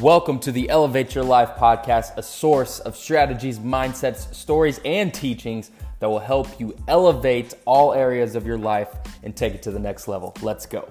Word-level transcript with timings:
Welcome 0.00 0.38
to 0.40 0.52
the 0.52 0.70
Elevate 0.70 1.14
Your 1.14 1.24
Life 1.24 1.56
podcast, 1.58 2.16
a 2.16 2.22
source 2.22 2.78
of 2.80 2.96
strategies, 2.96 3.58
mindsets, 3.58 4.34
stories, 4.34 4.80
and 4.82 5.12
teachings 5.12 5.70
that 5.98 6.08
will 6.08 6.20
help 6.20 6.58
you 6.58 6.74
elevate 6.88 7.52
all 7.66 7.92
areas 7.92 8.34
of 8.34 8.46
your 8.46 8.56
life 8.56 8.88
and 9.22 9.36
take 9.36 9.54
it 9.54 9.62
to 9.64 9.70
the 9.70 9.78
next 9.78 10.08
level. 10.08 10.34
Let's 10.40 10.64
go. 10.64 10.90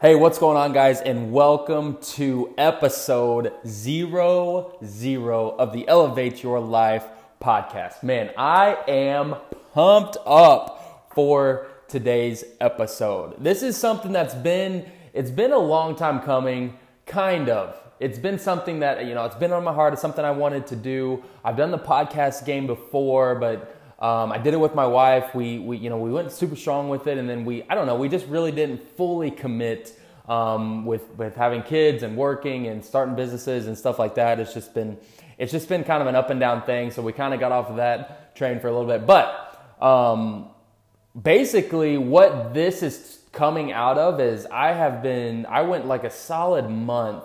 Hey, 0.00 0.14
what's 0.14 0.38
going 0.38 0.56
on, 0.56 0.72
guys? 0.72 1.02
And 1.02 1.30
welcome 1.30 1.98
to 2.14 2.54
episode 2.56 3.52
zero 3.66 4.78
zero 4.82 5.50
of 5.50 5.74
the 5.74 5.86
Elevate 5.86 6.42
Your 6.42 6.60
Life 6.60 7.04
podcast. 7.42 8.02
Man, 8.02 8.30
I 8.38 8.78
am 8.88 9.36
pumped 9.74 10.16
up 10.24 11.10
for 11.14 11.66
today's 11.92 12.42
episode. 12.58 13.34
This 13.38 13.62
is 13.62 13.76
something 13.76 14.12
that's 14.12 14.34
been 14.34 14.90
it's 15.12 15.30
been 15.30 15.52
a 15.52 15.58
long 15.58 15.94
time 15.94 16.20
coming, 16.20 16.78
kind 17.04 17.50
of. 17.50 17.76
It's 18.00 18.18
been 18.18 18.38
something 18.38 18.80
that 18.80 19.04
you 19.04 19.14
know, 19.14 19.26
it's 19.26 19.36
been 19.36 19.52
on 19.52 19.62
my 19.62 19.74
heart. 19.74 19.92
It's 19.92 20.00
something 20.00 20.24
I 20.24 20.30
wanted 20.30 20.66
to 20.68 20.76
do. 20.76 21.22
I've 21.44 21.58
done 21.58 21.70
the 21.70 21.78
podcast 21.78 22.46
game 22.46 22.66
before, 22.66 23.34
but 23.34 23.76
um, 24.02 24.32
I 24.32 24.38
did 24.38 24.54
it 24.54 24.56
with 24.56 24.74
my 24.74 24.86
wife. 24.86 25.34
We, 25.34 25.58
we, 25.58 25.76
you 25.76 25.90
know, 25.90 25.98
we 25.98 26.10
went 26.10 26.32
super 26.32 26.56
strong 26.56 26.88
with 26.88 27.06
it, 27.06 27.18
and 27.18 27.28
then 27.28 27.44
we, 27.44 27.62
I 27.68 27.74
don't 27.74 27.86
know, 27.86 27.94
we 27.94 28.08
just 28.08 28.26
really 28.26 28.52
didn't 28.52 28.96
fully 28.96 29.30
commit 29.30 29.94
um, 30.28 30.86
with 30.86 31.06
with 31.18 31.36
having 31.36 31.62
kids 31.62 32.02
and 32.02 32.16
working 32.16 32.68
and 32.68 32.82
starting 32.82 33.14
businesses 33.14 33.66
and 33.66 33.76
stuff 33.76 33.98
like 33.98 34.14
that. 34.14 34.40
It's 34.40 34.54
just 34.54 34.72
been, 34.72 34.96
it's 35.36 35.52
just 35.52 35.68
been 35.68 35.84
kind 35.84 36.00
of 36.00 36.08
an 36.08 36.14
up 36.16 36.30
and 36.30 36.40
down 36.40 36.62
thing. 36.62 36.90
So 36.90 37.02
we 37.02 37.12
kind 37.12 37.34
of 37.34 37.38
got 37.38 37.52
off 37.52 37.68
of 37.68 37.76
that 37.76 38.34
train 38.34 38.60
for 38.60 38.68
a 38.68 38.72
little 38.72 38.88
bit, 38.88 39.06
but 39.06 39.76
um, 39.82 40.51
basically 41.20 41.98
what 41.98 42.54
this 42.54 42.82
is 42.82 43.20
coming 43.32 43.72
out 43.72 43.98
of 43.98 44.20
is 44.20 44.46
I 44.46 44.72
have 44.72 45.02
been 45.02 45.46
I 45.46 45.62
went 45.62 45.86
like 45.86 46.04
a 46.04 46.10
solid 46.10 46.68
month 46.68 47.24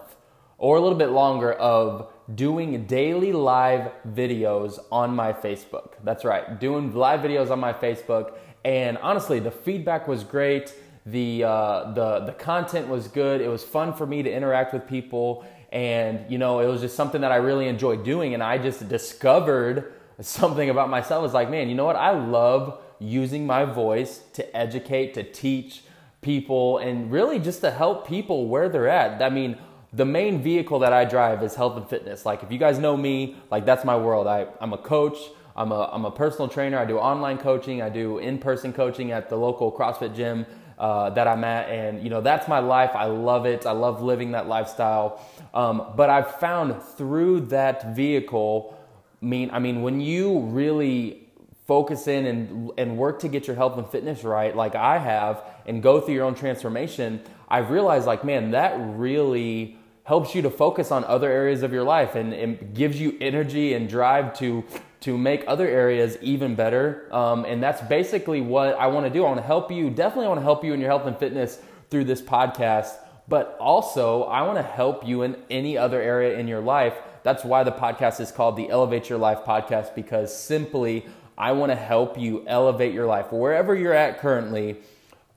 or 0.57 0.77
a 0.77 0.81
little 0.81 0.97
bit 0.97 1.09
longer 1.09 1.53
of 1.53 2.09
doing 2.33 2.85
daily 2.85 3.31
live 3.31 3.91
videos 4.09 4.79
on 4.91 5.15
my 5.15 5.31
Facebook. 5.31 5.93
That's 6.03 6.25
right, 6.25 6.59
doing 6.59 6.93
live 6.93 7.21
videos 7.21 7.51
on 7.51 7.59
my 7.59 7.73
Facebook. 7.73 8.33
And 8.65 8.97
honestly, 8.97 9.39
the 9.39 9.51
feedback 9.51 10.07
was 10.07 10.23
great. 10.23 10.73
The 11.05 11.43
uh, 11.45 11.91
the 11.93 12.19
the 12.25 12.33
content 12.33 12.89
was 12.89 13.07
good. 13.07 13.39
It 13.39 13.47
was 13.47 13.63
fun 13.63 13.93
for 13.93 14.05
me 14.05 14.23
to 14.23 14.31
interact 14.31 14.73
with 14.73 14.87
people, 14.87 15.45
and 15.71 16.29
you 16.29 16.37
know, 16.37 16.59
it 16.59 16.67
was 16.67 16.81
just 16.81 16.95
something 16.95 17.21
that 17.21 17.31
I 17.31 17.37
really 17.37 17.67
enjoyed 17.67 18.03
doing. 18.03 18.33
And 18.33 18.43
I 18.43 18.57
just 18.57 18.89
discovered 18.89 19.93
something 20.19 20.69
about 20.69 20.89
myself. 20.89 21.23
It's 21.23 21.33
like, 21.33 21.49
man, 21.49 21.69
you 21.69 21.75
know 21.75 21.85
what? 21.85 21.95
I 21.95 22.11
love 22.11 22.81
using 22.99 23.45
my 23.45 23.65
voice 23.65 24.21
to 24.33 24.57
educate, 24.57 25.13
to 25.13 25.23
teach 25.23 25.83
people, 26.21 26.77
and 26.79 27.11
really 27.11 27.39
just 27.39 27.61
to 27.61 27.71
help 27.71 28.07
people 28.07 28.47
where 28.47 28.69
they're 28.69 28.89
at. 28.89 29.21
I 29.21 29.29
mean, 29.29 29.57
the 29.93 30.05
main 30.05 30.41
vehicle 30.41 30.79
that 30.79 30.91
I 30.91 31.05
drive 31.05 31.41
is 31.43 31.55
health 31.55 31.77
and 31.77 31.87
fitness. 31.87 32.25
Like, 32.25 32.43
if 32.43 32.51
you 32.51 32.57
guys 32.57 32.77
know 32.79 32.97
me, 32.97 33.37
like, 33.49 33.65
that's 33.65 33.85
my 33.85 33.95
world. 33.95 34.27
I, 34.27 34.47
I'm 34.59 34.73
a 34.73 34.77
coach. 34.77 35.17
I'm 35.55 35.71
a, 35.71 35.89
I'm 35.91 36.05
a 36.05 36.11
personal 36.11 36.47
trainer. 36.47 36.77
I 36.77 36.85
do 36.85 36.97
online 36.97 37.37
coaching. 37.37 37.81
I 37.81 37.89
do 37.89 38.17
in-person 38.19 38.73
coaching 38.73 39.11
at 39.11 39.29
the 39.29 39.37
local 39.37 39.71
CrossFit 39.71 40.15
gym 40.15 40.45
uh, 40.77 41.09
that 41.11 41.27
I'm 41.27 41.43
at. 41.43 41.69
And, 41.69 42.03
you 42.03 42.09
know, 42.09 42.21
that's 42.21 42.47
my 42.47 42.59
life. 42.59 42.91
I 42.93 43.05
love 43.05 43.45
it. 43.45 43.65
I 43.65 43.71
love 43.71 44.03
living 44.03 44.31
that 44.33 44.47
lifestyle. 44.47 45.25
Um, 45.53 45.93
but 45.95 46.09
I've 46.09 46.35
found 46.35 46.83
through 46.83 47.41
that 47.47 47.95
vehicle, 47.95 48.77
mean, 49.21 49.49
I 49.51 49.59
mean, 49.59 49.81
when 49.81 50.01
you 50.01 50.39
really 50.39 51.26
focus 51.67 52.07
in 52.07 52.25
and, 52.25 52.71
and 52.77 52.97
work 52.97 53.19
to 53.19 53.27
get 53.27 53.45
your 53.45 53.55
health 53.55 53.77
and 53.77 53.87
fitness 53.87 54.23
right, 54.23 54.55
like 54.55 54.73
I 54.73 54.97
have, 54.97 55.43
and 55.65 55.83
go 55.83 55.99
through 55.99 56.15
your 56.15 56.25
own 56.25 56.35
transformation, 56.35 57.21
I've 57.49 57.69
realized, 57.69 58.07
like, 58.07 58.23
man, 58.23 58.51
that 58.51 58.75
really 58.79 59.77
helps 60.03 60.33
you 60.33 60.41
to 60.41 60.49
focus 60.49 60.89
on 60.89 61.03
other 61.03 61.29
areas 61.29 61.63
of 61.63 61.73
your 61.73 61.83
life 61.83 62.15
and, 62.15 62.33
and 62.33 62.73
gives 62.73 62.99
you 62.99 63.17
energy 63.19 63.73
and 63.73 63.89
drive 63.89 64.37
to 64.39 64.63
to 64.99 65.15
make 65.15 65.43
other 65.47 65.67
areas 65.67 66.17
even 66.21 66.55
better. 66.55 67.07
Um, 67.13 67.45
and 67.45 67.61
that's 67.61 67.81
basically 67.81 68.41
what 68.41 68.75
I 68.79 68.87
want 68.87 69.05
to 69.05 69.11
do. 69.11 69.23
I 69.23 69.27
want 69.27 69.37
to 69.37 69.45
help 69.45 69.71
you. 69.71 69.91
Definitely 69.91 70.27
want 70.27 70.39
to 70.39 70.43
help 70.43 70.63
you 70.63 70.73
in 70.73 70.79
your 70.79 70.89
health 70.89 71.05
and 71.05 71.15
fitness 71.15 71.59
through 71.91 72.05
this 72.05 72.21
podcast. 72.21 72.95
But 73.27 73.57
also, 73.59 74.23
I 74.23 74.41
want 74.41 74.57
to 74.57 74.63
help 74.63 75.07
you 75.07 75.21
in 75.21 75.37
any 75.51 75.77
other 75.77 76.01
area 76.01 76.39
in 76.39 76.47
your 76.47 76.61
life. 76.61 76.95
That's 77.23 77.43
why 77.43 77.63
the 77.63 77.71
podcast 77.71 78.19
is 78.19 78.31
called 78.31 78.55
the 78.55 78.69
Elevate 78.69 79.09
Your 79.09 79.19
Life 79.19 79.39
podcast 79.39 79.93
because 79.93 80.35
simply 80.35 81.05
I 81.37 81.51
want 81.51 81.71
to 81.71 81.75
help 81.75 82.17
you 82.17 82.43
elevate 82.47 82.93
your 82.93 83.05
life 83.05 83.31
wherever 83.31 83.75
you're 83.75 83.93
at 83.93 84.19
currently 84.19 84.77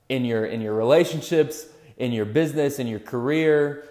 in 0.09 0.25
your 0.25 0.47
in 0.47 0.61
your 0.61 0.75
relationships, 0.75 1.67
in 1.99 2.13
your 2.13 2.25
business, 2.25 2.79
in 2.79 2.87
your 2.87 3.01
career, 3.01 3.85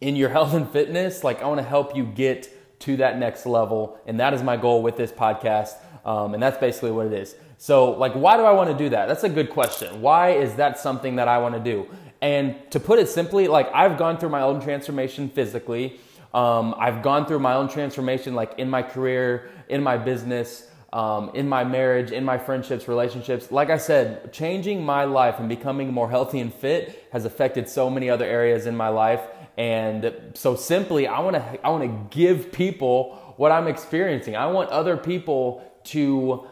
in 0.00 0.14
your 0.14 0.28
health 0.36 0.54
and 0.54 0.68
fitness. 0.70 1.24
Like 1.24 1.42
I 1.42 1.46
want 1.46 1.58
to 1.58 1.66
help 1.66 1.96
you 1.96 2.04
get 2.04 2.50
to 2.80 2.96
that 2.98 3.18
next 3.18 3.46
level, 3.46 3.98
and 4.06 4.20
that 4.20 4.34
is 4.34 4.42
my 4.42 4.56
goal 4.56 4.82
with 4.82 4.96
this 4.96 5.10
podcast. 5.10 5.74
Um, 6.04 6.34
and 6.34 6.42
that's 6.42 6.58
basically 6.58 6.90
what 6.90 7.06
it 7.06 7.14
is. 7.14 7.34
So, 7.56 7.92
like, 7.92 8.12
why 8.12 8.36
do 8.36 8.42
I 8.42 8.52
want 8.52 8.70
to 8.70 8.76
do 8.76 8.90
that? 8.90 9.06
That's 9.06 9.24
a 9.24 9.28
good 9.28 9.48
question. 9.48 10.02
Why 10.02 10.32
is 10.32 10.56
that 10.56 10.78
something 10.78 11.16
that 11.16 11.28
I 11.28 11.38
want 11.38 11.54
to 11.54 11.60
do? 11.60 11.88
And 12.20 12.56
to 12.72 12.78
put 12.78 12.98
it 12.98 13.08
simply, 13.08 13.48
like, 13.48 13.70
I've 13.72 13.96
gone 13.96 14.18
through 14.18 14.28
my 14.28 14.42
own 14.42 14.60
transformation 14.60 15.30
physically. 15.30 15.98
Um, 16.34 16.74
I've 16.78 17.00
gone 17.00 17.24
through 17.24 17.38
my 17.38 17.54
own 17.54 17.68
transformation, 17.68 18.34
like 18.34 18.58
in 18.58 18.68
my 18.68 18.82
career, 18.82 19.50
in 19.70 19.82
my 19.82 19.96
business 19.96 20.68
um, 20.94 21.32
in 21.34 21.48
my 21.48 21.64
marriage, 21.64 22.12
in 22.12 22.24
my 22.24 22.38
friendships, 22.38 22.86
relationships. 22.86 23.50
Like 23.50 23.68
I 23.68 23.78
said, 23.78 24.32
changing 24.32 24.84
my 24.84 25.04
life 25.04 25.40
and 25.40 25.48
becoming 25.48 25.92
more 25.92 26.08
healthy 26.08 26.38
and 26.38 26.54
fit 26.54 27.08
has 27.10 27.24
affected 27.24 27.68
so 27.68 27.90
many 27.90 28.08
other 28.08 28.24
areas 28.24 28.66
in 28.66 28.76
my 28.76 28.88
life. 28.90 29.20
And 29.58 30.14
so 30.34 30.54
simply, 30.54 31.08
I 31.08 31.18
want 31.18 31.34
to 31.34 31.66
I 31.66 31.70
want 31.70 31.82
to 31.82 32.16
give 32.16 32.52
people 32.52 33.34
what 33.36 33.50
I'm 33.50 33.66
experiencing. 33.66 34.36
I 34.36 34.46
want 34.46 34.70
other 34.70 34.96
people 34.96 35.68
to 35.86 36.46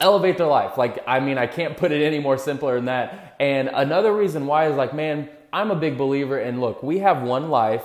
elevate 0.00 0.38
their 0.38 0.46
life. 0.46 0.78
Like 0.78 1.02
I 1.08 1.18
mean, 1.18 1.36
I 1.36 1.48
can't 1.48 1.76
put 1.76 1.90
it 1.90 2.04
any 2.04 2.20
more 2.20 2.38
simpler 2.38 2.76
than 2.76 2.84
that. 2.84 3.34
And 3.40 3.68
another 3.74 4.12
reason 4.12 4.46
why 4.46 4.68
is 4.68 4.76
like, 4.76 4.94
man, 4.94 5.28
I'm 5.52 5.72
a 5.72 5.76
big 5.76 5.98
believer 5.98 6.38
in 6.38 6.60
look, 6.60 6.84
we 6.84 7.00
have 7.00 7.22
one 7.22 7.50
life 7.50 7.84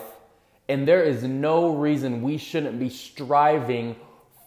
and 0.67 0.87
there 0.87 1.03
is 1.03 1.23
no 1.23 1.75
reason 1.75 2.21
we 2.21 2.37
shouldn't 2.37 2.79
be 2.79 2.89
striving 2.89 3.95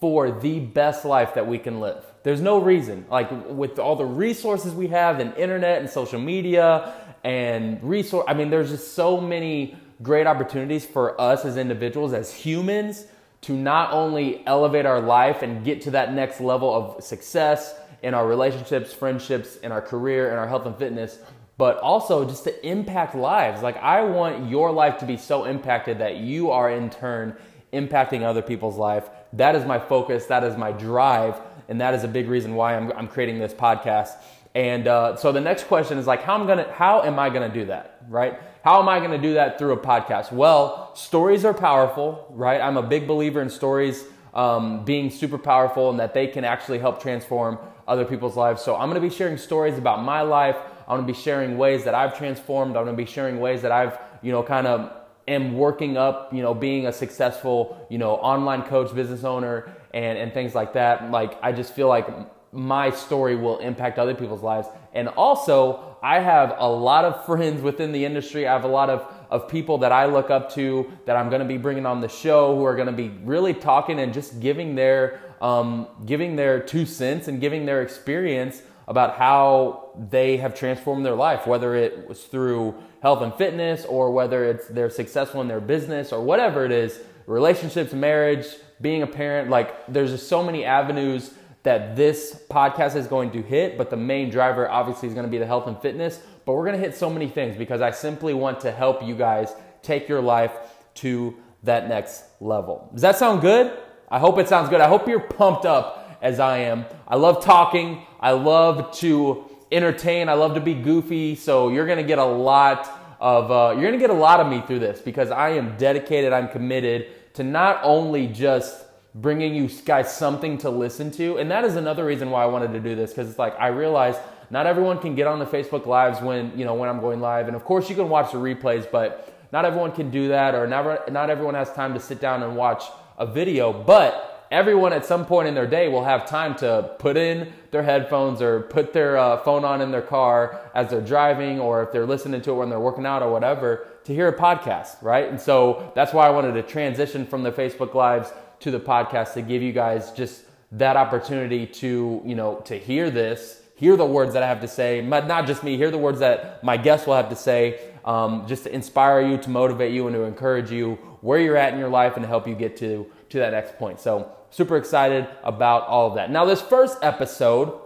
for 0.00 0.30
the 0.30 0.60
best 0.60 1.04
life 1.04 1.34
that 1.34 1.46
we 1.46 1.58
can 1.58 1.80
live. 1.80 2.04
There's 2.22 2.40
no 2.40 2.58
reason. 2.58 3.06
Like 3.10 3.30
with 3.48 3.78
all 3.78 3.96
the 3.96 4.04
resources 4.04 4.74
we 4.74 4.88
have 4.88 5.20
and 5.20 5.34
internet 5.36 5.80
and 5.80 5.90
social 5.90 6.20
media 6.20 6.94
and 7.24 7.82
resource 7.82 8.24
I 8.28 8.34
mean 8.34 8.50
there's 8.50 8.70
just 8.70 8.94
so 8.94 9.20
many 9.20 9.76
great 10.02 10.26
opportunities 10.26 10.86
for 10.86 11.20
us 11.20 11.44
as 11.44 11.56
individuals 11.56 12.12
as 12.12 12.32
humans 12.32 13.06
to 13.40 13.52
not 13.52 13.92
only 13.92 14.46
elevate 14.46 14.86
our 14.86 15.00
life 15.00 15.42
and 15.42 15.64
get 15.64 15.80
to 15.82 15.92
that 15.92 16.12
next 16.12 16.40
level 16.40 16.74
of 16.74 17.02
success 17.02 17.74
in 18.02 18.14
our 18.14 18.26
relationships, 18.26 18.92
friendships, 18.92 19.56
in 19.56 19.72
our 19.72 19.82
career, 19.82 20.30
in 20.30 20.38
our 20.38 20.46
health 20.46 20.66
and 20.66 20.76
fitness, 20.76 21.18
but 21.56 21.78
also 21.78 22.24
just 22.24 22.44
to 22.44 22.66
impact 22.66 23.14
lives. 23.14 23.62
Like 23.62 23.76
I 23.78 24.02
want 24.02 24.48
your 24.48 24.70
life 24.70 24.98
to 24.98 25.06
be 25.06 25.16
so 25.16 25.44
impacted 25.44 25.98
that 25.98 26.16
you 26.16 26.50
are 26.50 26.70
in 26.70 26.90
turn 26.90 27.36
impacting 27.72 28.22
other 28.22 28.42
people's 28.42 28.76
life. 28.76 29.08
That 29.32 29.54
is 29.54 29.64
my 29.64 29.78
focus. 29.78 30.26
That 30.26 30.44
is 30.44 30.56
my 30.56 30.72
drive. 30.72 31.40
And 31.68 31.80
that 31.80 31.94
is 31.94 32.04
a 32.04 32.08
big 32.08 32.28
reason 32.28 32.54
why 32.54 32.76
I'm, 32.76 32.92
I'm 32.92 33.08
creating 33.08 33.38
this 33.38 33.52
podcast. 33.52 34.12
And 34.54 34.88
uh, 34.88 35.16
so 35.16 35.30
the 35.32 35.40
next 35.40 35.64
question 35.64 35.98
is 35.98 36.06
like, 36.06 36.22
how 36.22 36.40
am 36.40 36.46
gonna, 36.46 36.72
how 36.72 37.02
am 37.02 37.18
I 37.18 37.30
gonna 37.30 37.52
do 37.52 37.66
that, 37.66 38.00
right? 38.08 38.40
How 38.64 38.80
am 38.80 38.88
I 38.88 38.98
gonna 39.00 39.20
do 39.20 39.34
that 39.34 39.58
through 39.58 39.72
a 39.72 39.76
podcast? 39.76 40.32
Well, 40.32 40.94
stories 40.96 41.44
are 41.44 41.54
powerful, 41.54 42.26
right? 42.30 42.60
I'm 42.60 42.76
a 42.76 42.82
big 42.82 43.06
believer 43.06 43.40
in 43.40 43.50
stories 43.50 44.04
um, 44.34 44.84
being 44.84 45.10
super 45.10 45.38
powerful 45.38 45.90
and 45.90 46.00
that 46.00 46.14
they 46.14 46.26
can 46.26 46.44
actually 46.44 46.78
help 46.78 47.00
transform 47.00 47.58
other 47.86 48.04
people's 48.04 48.36
lives. 48.36 48.62
So 48.62 48.74
I'm 48.76 48.88
gonna 48.88 49.00
be 49.00 49.10
sharing 49.10 49.36
stories 49.36 49.78
about 49.78 50.02
my 50.02 50.22
life. 50.22 50.56
I'm 50.88 50.96
gonna 50.96 51.06
be 51.06 51.12
sharing 51.12 51.58
ways 51.58 51.84
that 51.84 51.94
I've 51.94 52.16
transformed. 52.16 52.76
I'm 52.76 52.84
gonna 52.84 52.96
be 52.96 53.06
sharing 53.06 53.40
ways 53.40 53.62
that 53.62 53.72
I've, 53.72 53.98
you 54.22 54.32
know, 54.32 54.42
kind 54.42 54.66
of 54.66 54.90
am 55.28 55.56
working 55.56 55.96
up, 55.96 56.32
you 56.32 56.42
know, 56.42 56.54
being 56.54 56.86
a 56.86 56.92
successful, 56.92 57.86
you 57.90 57.98
know, 57.98 58.12
online 58.14 58.62
coach, 58.62 58.94
business 58.94 59.24
owner, 59.24 59.72
and, 59.94 60.18
and 60.18 60.32
things 60.32 60.54
like 60.54 60.72
that. 60.72 61.10
Like, 61.10 61.38
I 61.42 61.52
just 61.52 61.74
feel 61.74 61.88
like 61.88 62.08
my 62.52 62.90
story 62.90 63.36
will 63.36 63.58
impact 63.58 63.98
other 63.98 64.14
people's 64.14 64.42
lives. 64.42 64.68
And 64.94 65.08
also, 65.08 65.96
I 66.02 66.20
have 66.20 66.54
a 66.58 66.68
lot 66.68 67.04
of 67.04 67.26
friends 67.26 67.60
within 67.60 67.92
the 67.92 68.04
industry. 68.04 68.46
I 68.46 68.52
have 68.52 68.64
a 68.64 68.68
lot 68.68 68.88
of, 68.88 69.06
of 69.30 69.48
people 69.48 69.78
that 69.78 69.92
I 69.92 70.06
look 70.06 70.30
up 70.30 70.52
to 70.54 70.90
that 71.04 71.16
I'm 71.16 71.28
going 71.28 71.40
to 71.42 71.48
be 71.48 71.58
bringing 71.58 71.86
on 71.86 72.00
the 72.00 72.08
show 72.08 72.56
who 72.56 72.64
are 72.64 72.74
going 72.74 72.86
to 72.86 72.92
be 72.92 73.08
really 73.24 73.52
talking 73.52 74.00
and 74.00 74.14
just 74.14 74.40
giving 74.40 74.74
their, 74.74 75.20
um, 75.40 75.88
giving 76.06 76.36
their 76.36 76.60
two 76.60 76.86
cents 76.86 77.28
and 77.28 77.40
giving 77.40 77.66
their 77.66 77.82
experience 77.82 78.62
about 78.86 79.16
how 79.16 79.90
they 80.10 80.38
have 80.38 80.54
transformed 80.54 81.04
their 81.04 81.14
life, 81.14 81.46
whether 81.46 81.74
it 81.74 82.08
was 82.08 82.24
through 82.24 82.74
health 83.00 83.22
and 83.22 83.34
fitness 83.34 83.84
or 83.84 84.10
whether 84.10 84.44
it's 84.44 84.68
they're 84.68 84.90
successful 84.90 85.40
in 85.40 85.48
their 85.48 85.60
business 85.60 86.12
or 86.12 86.22
whatever 86.22 86.64
it 86.64 86.72
is, 86.72 87.00
relationships, 87.26 87.92
marriage, 87.92 88.46
being 88.80 89.02
a 89.02 89.06
parent, 89.06 89.50
like 89.50 89.86
there's 89.86 90.10
just 90.10 90.28
so 90.28 90.42
many 90.42 90.64
avenues 90.64 91.34
that 91.64 91.96
this 91.96 92.44
podcast 92.48 92.96
is 92.96 93.06
going 93.06 93.30
to 93.32 93.42
hit, 93.42 93.76
but 93.76 93.90
the 93.90 93.96
main 93.96 94.30
driver 94.30 94.68
obviously 94.70 95.08
is 95.08 95.14
going 95.14 95.26
to 95.26 95.30
be 95.30 95.38
the 95.38 95.46
health 95.46 95.66
and 95.66 95.80
fitness. 95.80 96.20
But 96.44 96.54
we're 96.54 96.64
going 96.64 96.80
to 96.80 96.82
hit 96.82 96.96
so 96.96 97.10
many 97.10 97.28
things 97.28 97.56
because 97.56 97.80
I 97.80 97.90
simply 97.90 98.32
want 98.32 98.60
to 98.60 98.72
help 98.72 99.02
you 99.02 99.14
guys 99.14 99.52
take 99.82 100.08
your 100.08 100.22
life 100.22 100.52
to 100.94 101.36
that 101.64 101.88
next 101.88 102.24
level. 102.40 102.88
Does 102.92 103.02
that 103.02 103.16
sound 103.16 103.40
good? 103.42 103.76
I 104.08 104.18
hope 104.18 104.38
it 104.38 104.48
sounds 104.48 104.70
good. 104.70 104.80
I 104.80 104.88
hope 104.88 105.06
you're 105.08 105.20
pumped 105.20 105.66
up 105.66 106.18
as 106.22 106.40
I 106.40 106.58
am. 106.58 106.86
I 107.06 107.16
love 107.16 107.44
talking. 107.44 108.06
I 108.20 108.30
love 108.32 108.96
to 108.98 109.47
entertain. 109.70 110.28
I 110.28 110.34
love 110.34 110.54
to 110.54 110.60
be 110.60 110.74
goofy. 110.74 111.34
So 111.34 111.68
you're 111.68 111.86
going 111.86 111.98
to 111.98 112.04
get 112.04 112.18
a 112.18 112.24
lot 112.24 112.90
of 113.20 113.50
uh, 113.50 113.72
you're 113.72 113.82
going 113.82 113.94
to 113.94 113.98
get 113.98 114.10
a 114.10 114.12
lot 114.12 114.40
of 114.40 114.46
me 114.46 114.60
through 114.60 114.78
this 114.78 115.00
because 115.00 115.30
I 115.30 115.50
am 115.50 115.76
dedicated. 115.76 116.32
I'm 116.32 116.48
committed 116.48 117.34
to 117.34 117.42
not 117.42 117.80
only 117.82 118.26
just 118.26 118.84
bringing 119.14 119.54
you 119.54 119.68
guys 119.84 120.14
something 120.14 120.58
to 120.58 120.70
listen 120.70 121.10
to. 121.12 121.38
And 121.38 121.50
that 121.50 121.64
is 121.64 121.76
another 121.76 122.04
reason 122.04 122.30
why 122.30 122.42
I 122.42 122.46
wanted 122.46 122.72
to 122.72 122.80
do 122.80 122.94
this 122.94 123.10
because 123.10 123.28
it's 123.28 123.38
like 123.38 123.54
I 123.58 123.68
realize 123.68 124.16
not 124.50 124.66
everyone 124.66 124.98
can 124.98 125.14
get 125.14 125.26
on 125.26 125.38
the 125.38 125.46
Facebook 125.46 125.86
lives 125.86 126.20
when, 126.20 126.56
you 126.58 126.64
know, 126.64 126.74
when 126.74 126.88
I'm 126.88 127.00
going 127.00 127.20
live. 127.20 127.48
And 127.48 127.56
of 127.56 127.64
course 127.64 127.90
you 127.90 127.96
can 127.96 128.08
watch 128.08 128.32
the 128.32 128.38
replays, 128.38 128.90
but 128.90 129.34
not 129.52 129.64
everyone 129.64 129.92
can 129.92 130.10
do 130.10 130.28
that 130.28 130.54
or 130.54 130.66
never 130.66 131.02
not 131.10 131.30
everyone 131.30 131.54
has 131.54 131.72
time 131.72 131.94
to 131.94 132.00
sit 132.00 132.20
down 132.20 132.42
and 132.42 132.54
watch 132.56 132.84
a 133.18 133.26
video, 133.26 133.72
but 133.72 134.27
everyone 134.50 134.92
at 134.92 135.04
some 135.04 135.26
point 135.26 135.48
in 135.48 135.54
their 135.54 135.66
day 135.66 135.88
will 135.88 136.04
have 136.04 136.26
time 136.26 136.54
to 136.56 136.94
put 136.98 137.16
in 137.16 137.52
their 137.70 137.82
headphones 137.82 138.40
or 138.40 138.62
put 138.62 138.92
their 138.92 139.16
uh, 139.16 139.36
phone 139.38 139.64
on 139.64 139.80
in 139.80 139.90
their 139.90 140.02
car 140.02 140.60
as 140.74 140.90
they're 140.90 141.00
driving 141.00 141.60
or 141.60 141.82
if 141.82 141.92
they're 141.92 142.06
listening 142.06 142.40
to 142.42 142.52
it 142.52 142.54
when 142.54 142.70
they're 142.70 142.80
working 142.80 143.06
out 143.06 143.22
or 143.22 143.30
whatever 143.30 143.86
to 144.04 144.14
hear 144.14 144.28
a 144.28 144.36
podcast, 144.36 145.02
right? 145.02 145.28
And 145.28 145.40
so 145.40 145.92
that's 145.94 146.12
why 146.12 146.26
I 146.26 146.30
wanted 146.30 146.52
to 146.52 146.62
transition 146.62 147.26
from 147.26 147.42
the 147.42 147.52
Facebook 147.52 147.94
lives 147.94 148.32
to 148.60 148.70
the 148.70 148.80
podcast 148.80 149.34
to 149.34 149.42
give 149.42 149.62
you 149.62 149.72
guys 149.72 150.12
just 150.12 150.44
that 150.72 150.96
opportunity 150.96 151.66
to, 151.66 152.22
you 152.24 152.34
know, 152.34 152.56
to 152.64 152.78
hear 152.78 153.10
this, 153.10 153.62
hear 153.74 153.96
the 153.96 154.04
words 154.04 154.34
that 154.34 154.42
I 154.42 154.46
have 154.46 154.60
to 154.62 154.68
say, 154.68 155.00
not 155.00 155.46
just 155.46 155.62
me, 155.62 155.76
hear 155.76 155.90
the 155.90 155.98
words 155.98 156.18
that 156.20 156.62
my 156.64 156.76
guests 156.76 157.06
will 157.06 157.14
have 157.14 157.28
to 157.28 157.36
say, 157.36 157.80
um, 158.04 158.46
just 158.46 158.64
to 158.64 158.74
inspire 158.74 159.20
you, 159.20 159.38
to 159.38 159.50
motivate 159.50 159.92
you, 159.92 160.06
and 160.06 160.14
to 160.14 160.22
encourage 160.22 160.70
you 160.70 160.98
where 161.20 161.38
you're 161.38 161.56
at 161.56 161.72
in 161.72 161.78
your 161.78 161.88
life 161.88 162.16
and 162.16 162.24
help 162.24 162.46
you 162.48 162.54
get 162.54 162.76
to, 162.78 163.06
to 163.30 163.38
that 163.38 163.52
next 163.52 163.78
point. 163.78 164.00
So, 164.00 164.30
super 164.50 164.76
excited 164.76 165.26
about 165.42 165.86
all 165.86 166.08
of 166.08 166.14
that. 166.14 166.30
Now, 166.30 166.44
this 166.44 166.60
first 166.60 166.98
episode, 167.02 167.78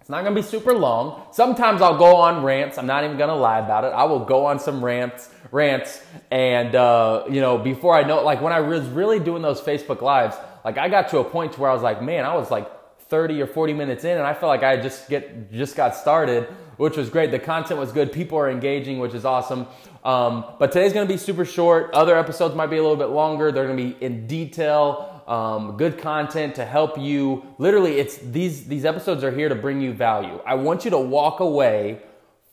it's 0.00 0.08
not 0.08 0.24
gonna 0.24 0.34
be 0.34 0.42
super 0.42 0.74
long. 0.74 1.22
Sometimes 1.30 1.80
I'll 1.80 1.96
go 1.96 2.16
on 2.16 2.42
rants. 2.42 2.76
I'm 2.76 2.86
not 2.86 3.04
even 3.04 3.16
gonna 3.16 3.36
lie 3.36 3.60
about 3.60 3.84
it. 3.84 3.88
I 3.88 4.04
will 4.04 4.24
go 4.24 4.46
on 4.46 4.58
some 4.58 4.84
rants, 4.84 5.30
rants, 5.52 6.02
and 6.30 6.74
uh, 6.74 7.24
you 7.30 7.40
know, 7.40 7.56
before 7.56 7.94
I 7.96 8.02
know 8.02 8.18
it, 8.18 8.24
like 8.24 8.42
when 8.42 8.52
I 8.52 8.60
was 8.60 8.84
really 8.88 9.20
doing 9.20 9.42
those 9.42 9.60
Facebook 9.60 10.02
lives, 10.02 10.36
like 10.64 10.76
I 10.76 10.88
got 10.88 11.08
to 11.10 11.18
a 11.18 11.24
point 11.24 11.56
where 11.56 11.70
I 11.70 11.74
was 11.74 11.82
like, 11.82 12.02
man, 12.02 12.24
I 12.24 12.34
was 12.34 12.50
like 12.50 12.68
30 13.02 13.42
or 13.42 13.46
40 13.46 13.74
minutes 13.74 14.02
in, 14.02 14.16
and 14.16 14.26
I 14.26 14.34
felt 14.34 14.48
like 14.48 14.64
I 14.64 14.76
just 14.76 15.08
get 15.08 15.52
just 15.52 15.76
got 15.76 15.94
started, 15.94 16.48
which 16.76 16.96
was 16.96 17.10
great. 17.10 17.30
The 17.30 17.38
content 17.38 17.78
was 17.78 17.92
good. 17.92 18.12
People 18.12 18.38
are 18.38 18.50
engaging, 18.50 18.98
which 18.98 19.14
is 19.14 19.24
awesome. 19.24 19.66
Um, 20.04 20.44
but 20.58 20.72
today's 20.72 20.92
gonna 20.92 21.06
be 21.06 21.16
super 21.16 21.44
short. 21.44 21.92
Other 21.94 22.16
episodes 22.18 22.54
might 22.54 22.68
be 22.68 22.76
a 22.76 22.82
little 22.82 22.96
bit 22.96 23.10
longer. 23.10 23.52
They're 23.52 23.66
gonna 23.66 23.76
be 23.76 23.96
in 24.00 24.26
detail 24.26 25.12
um, 25.26 25.76
good 25.76 25.98
content 25.98 26.56
to 26.56 26.64
help 26.64 26.98
you. 26.98 27.46
Literally, 27.58 27.98
it's 27.98 28.16
these 28.16 28.64
these 28.64 28.84
episodes 28.84 29.22
are 29.24 29.30
here 29.30 29.48
to 29.48 29.54
bring 29.54 29.80
you 29.80 29.92
value. 29.92 30.40
I 30.44 30.54
want 30.54 30.84
you 30.84 30.90
to 30.90 30.98
walk 30.98 31.40
away 31.40 32.02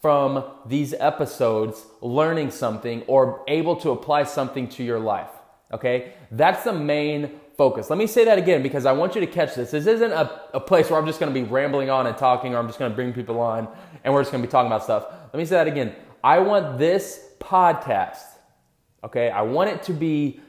from 0.02 0.46
these 0.66 0.94
episodes 0.94 1.86
learning 2.02 2.52
something 2.52 3.02
or 3.04 3.44
able 3.48 3.76
to 3.78 3.92
apply 3.92 4.24
something 4.24 4.70
to 4.70 4.84
your 4.84 5.00
life. 5.00 5.30
Okay, 5.74 6.14
that's 6.32 6.64
the 6.64 6.74
main 6.74 7.40
focus. 7.60 7.90
Let 7.90 8.00
me 8.00 8.08
say 8.08 8.24
that 8.24 8.38
again 8.38 8.64
because 8.64 8.86
I 8.86 8.94
want 8.94 9.16
you 9.16 9.22
to 9.22 9.28
catch 9.28 9.54
this. 9.56 9.72
This 9.72 9.86
isn't 9.86 10.14
a, 10.14 10.42
a 10.54 10.62
place 10.62 10.90
where 10.90 10.98
I'm 10.98 11.06
just 11.06 11.20
going 11.20 11.34
to 11.34 11.38
be 11.38 11.46
rambling 11.46 11.90
on 11.90 12.08
and 12.08 12.18
talking, 12.18 12.56
or 12.56 12.58
I'm 12.58 12.68
just 12.68 12.80
going 12.80 12.90
to 12.90 12.96
bring 12.96 13.12
people 13.12 13.38
on 13.42 13.68
and 14.06 14.14
we're 14.14 14.22
just 14.22 14.32
going 14.32 14.42
to 14.42 14.48
be 14.48 14.52
talking 14.52 14.68
about 14.68 14.86
stuff. 14.86 15.08
Let 15.34 15.38
me 15.38 15.44
say 15.44 15.56
that 15.56 15.68
again. 15.68 15.94
I 16.24 16.40
want 16.40 16.78
this 16.78 17.34
podcast. 17.38 18.24
Okay, 19.04 19.30
I 19.30 19.42
want 19.42 19.72
it 19.72 19.84
to 19.84 19.94
be 19.94 20.40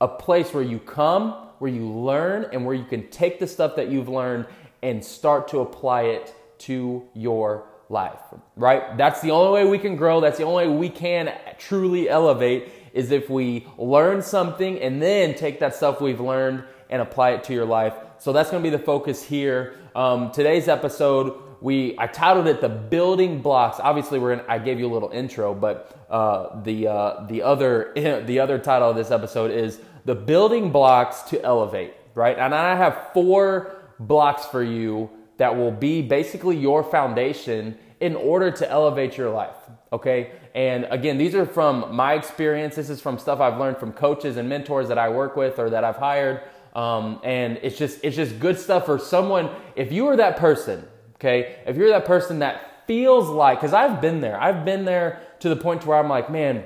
a 0.00 0.08
place 0.08 0.54
where 0.54 0.62
you 0.62 0.78
come 0.78 1.44
where 1.58 1.70
you 1.70 1.88
learn 1.88 2.46
and 2.52 2.64
where 2.64 2.74
you 2.74 2.84
can 2.84 3.08
take 3.08 3.38
the 3.38 3.46
stuff 3.46 3.76
that 3.76 3.88
you've 3.88 4.08
learned 4.08 4.46
and 4.82 5.02
start 5.04 5.48
to 5.48 5.60
apply 5.60 6.02
it 6.02 6.34
to 6.58 7.06
your 7.14 7.66
life, 7.88 8.20
right? 8.56 8.96
That's 8.96 9.20
the 9.20 9.30
only 9.30 9.52
way 9.52 9.70
we 9.70 9.78
can 9.78 9.96
grow. 9.96 10.20
That's 10.20 10.38
the 10.38 10.44
only 10.44 10.68
way 10.68 10.76
we 10.76 10.88
can 10.88 11.32
truly 11.58 12.08
elevate 12.08 12.70
is 12.94 13.10
if 13.10 13.28
we 13.28 13.66
learn 13.76 14.22
something 14.22 14.80
and 14.80 15.02
then 15.02 15.34
take 15.34 15.60
that 15.60 15.74
stuff 15.74 16.00
we've 16.00 16.20
learned 16.20 16.64
and 16.88 17.02
apply 17.02 17.32
it 17.32 17.44
to 17.44 17.52
your 17.52 17.66
life. 17.66 17.94
So 18.18 18.32
that's 18.32 18.50
going 18.50 18.62
to 18.62 18.70
be 18.70 18.74
the 18.74 18.82
focus 18.82 19.22
here. 19.22 19.74
Um, 19.94 20.30
today's 20.30 20.68
episode, 20.68 21.34
we 21.60 21.98
I 21.98 22.06
titled 22.06 22.46
it 22.46 22.60
the 22.60 22.68
building 22.68 23.42
blocks. 23.42 23.80
Obviously, 23.80 24.18
we're 24.18 24.32
in, 24.32 24.42
I 24.48 24.58
gave 24.58 24.78
you 24.78 24.86
a 24.86 24.92
little 24.92 25.10
intro, 25.10 25.54
but 25.54 26.06
uh, 26.08 26.62
the 26.62 26.86
uh, 26.86 27.26
the 27.26 27.42
other 27.42 27.92
the 28.26 28.38
other 28.38 28.58
title 28.58 28.90
of 28.90 28.96
this 28.96 29.10
episode 29.10 29.50
is 29.50 29.80
the 30.04 30.14
building 30.14 30.70
blocks 30.70 31.22
to 31.22 31.42
elevate, 31.42 31.94
right? 32.14 32.38
And 32.38 32.54
I 32.54 32.76
have 32.76 33.10
four 33.12 33.76
blocks 33.98 34.46
for 34.46 34.62
you 34.62 35.10
that 35.38 35.56
will 35.56 35.72
be 35.72 36.00
basically 36.02 36.56
your 36.56 36.84
foundation 36.84 37.76
in 38.00 38.14
order 38.14 38.50
to 38.50 38.70
elevate 38.70 39.16
your 39.16 39.30
life. 39.30 39.56
Okay. 39.92 40.32
And 40.54 40.86
again, 40.90 41.18
these 41.18 41.34
are 41.34 41.46
from 41.46 41.94
my 41.94 42.14
experience. 42.14 42.76
This 42.76 42.88
is 42.88 43.00
from 43.00 43.18
stuff 43.18 43.40
I've 43.40 43.58
learned 43.58 43.78
from 43.78 43.92
coaches 43.92 44.36
and 44.36 44.48
mentors 44.48 44.88
that 44.88 44.98
I 44.98 45.08
work 45.08 45.36
with 45.36 45.58
or 45.58 45.68
that 45.70 45.82
I've 45.82 45.96
hired. 45.96 46.42
Um, 46.76 47.20
and 47.24 47.58
it's 47.62 47.76
just 47.76 48.00
it's 48.02 48.16
just 48.16 48.38
good 48.38 48.58
stuff 48.58 48.86
for 48.86 48.98
someone. 48.98 49.50
If 49.74 49.92
you 49.92 50.06
are 50.08 50.16
that 50.16 50.36
person, 50.36 50.86
okay, 51.16 51.56
if 51.66 51.76
you're 51.76 51.88
that 51.88 52.04
person 52.04 52.38
that 52.40 52.86
feels 52.86 53.28
like, 53.28 53.58
because 53.58 53.72
I've 53.72 54.00
been 54.00 54.20
there, 54.20 54.40
I've 54.40 54.64
been 54.64 54.84
there 54.84 55.20
to 55.40 55.48
the 55.48 55.56
point 55.56 55.86
where 55.86 55.98
I'm 55.98 56.08
like, 56.08 56.30
man, 56.30 56.64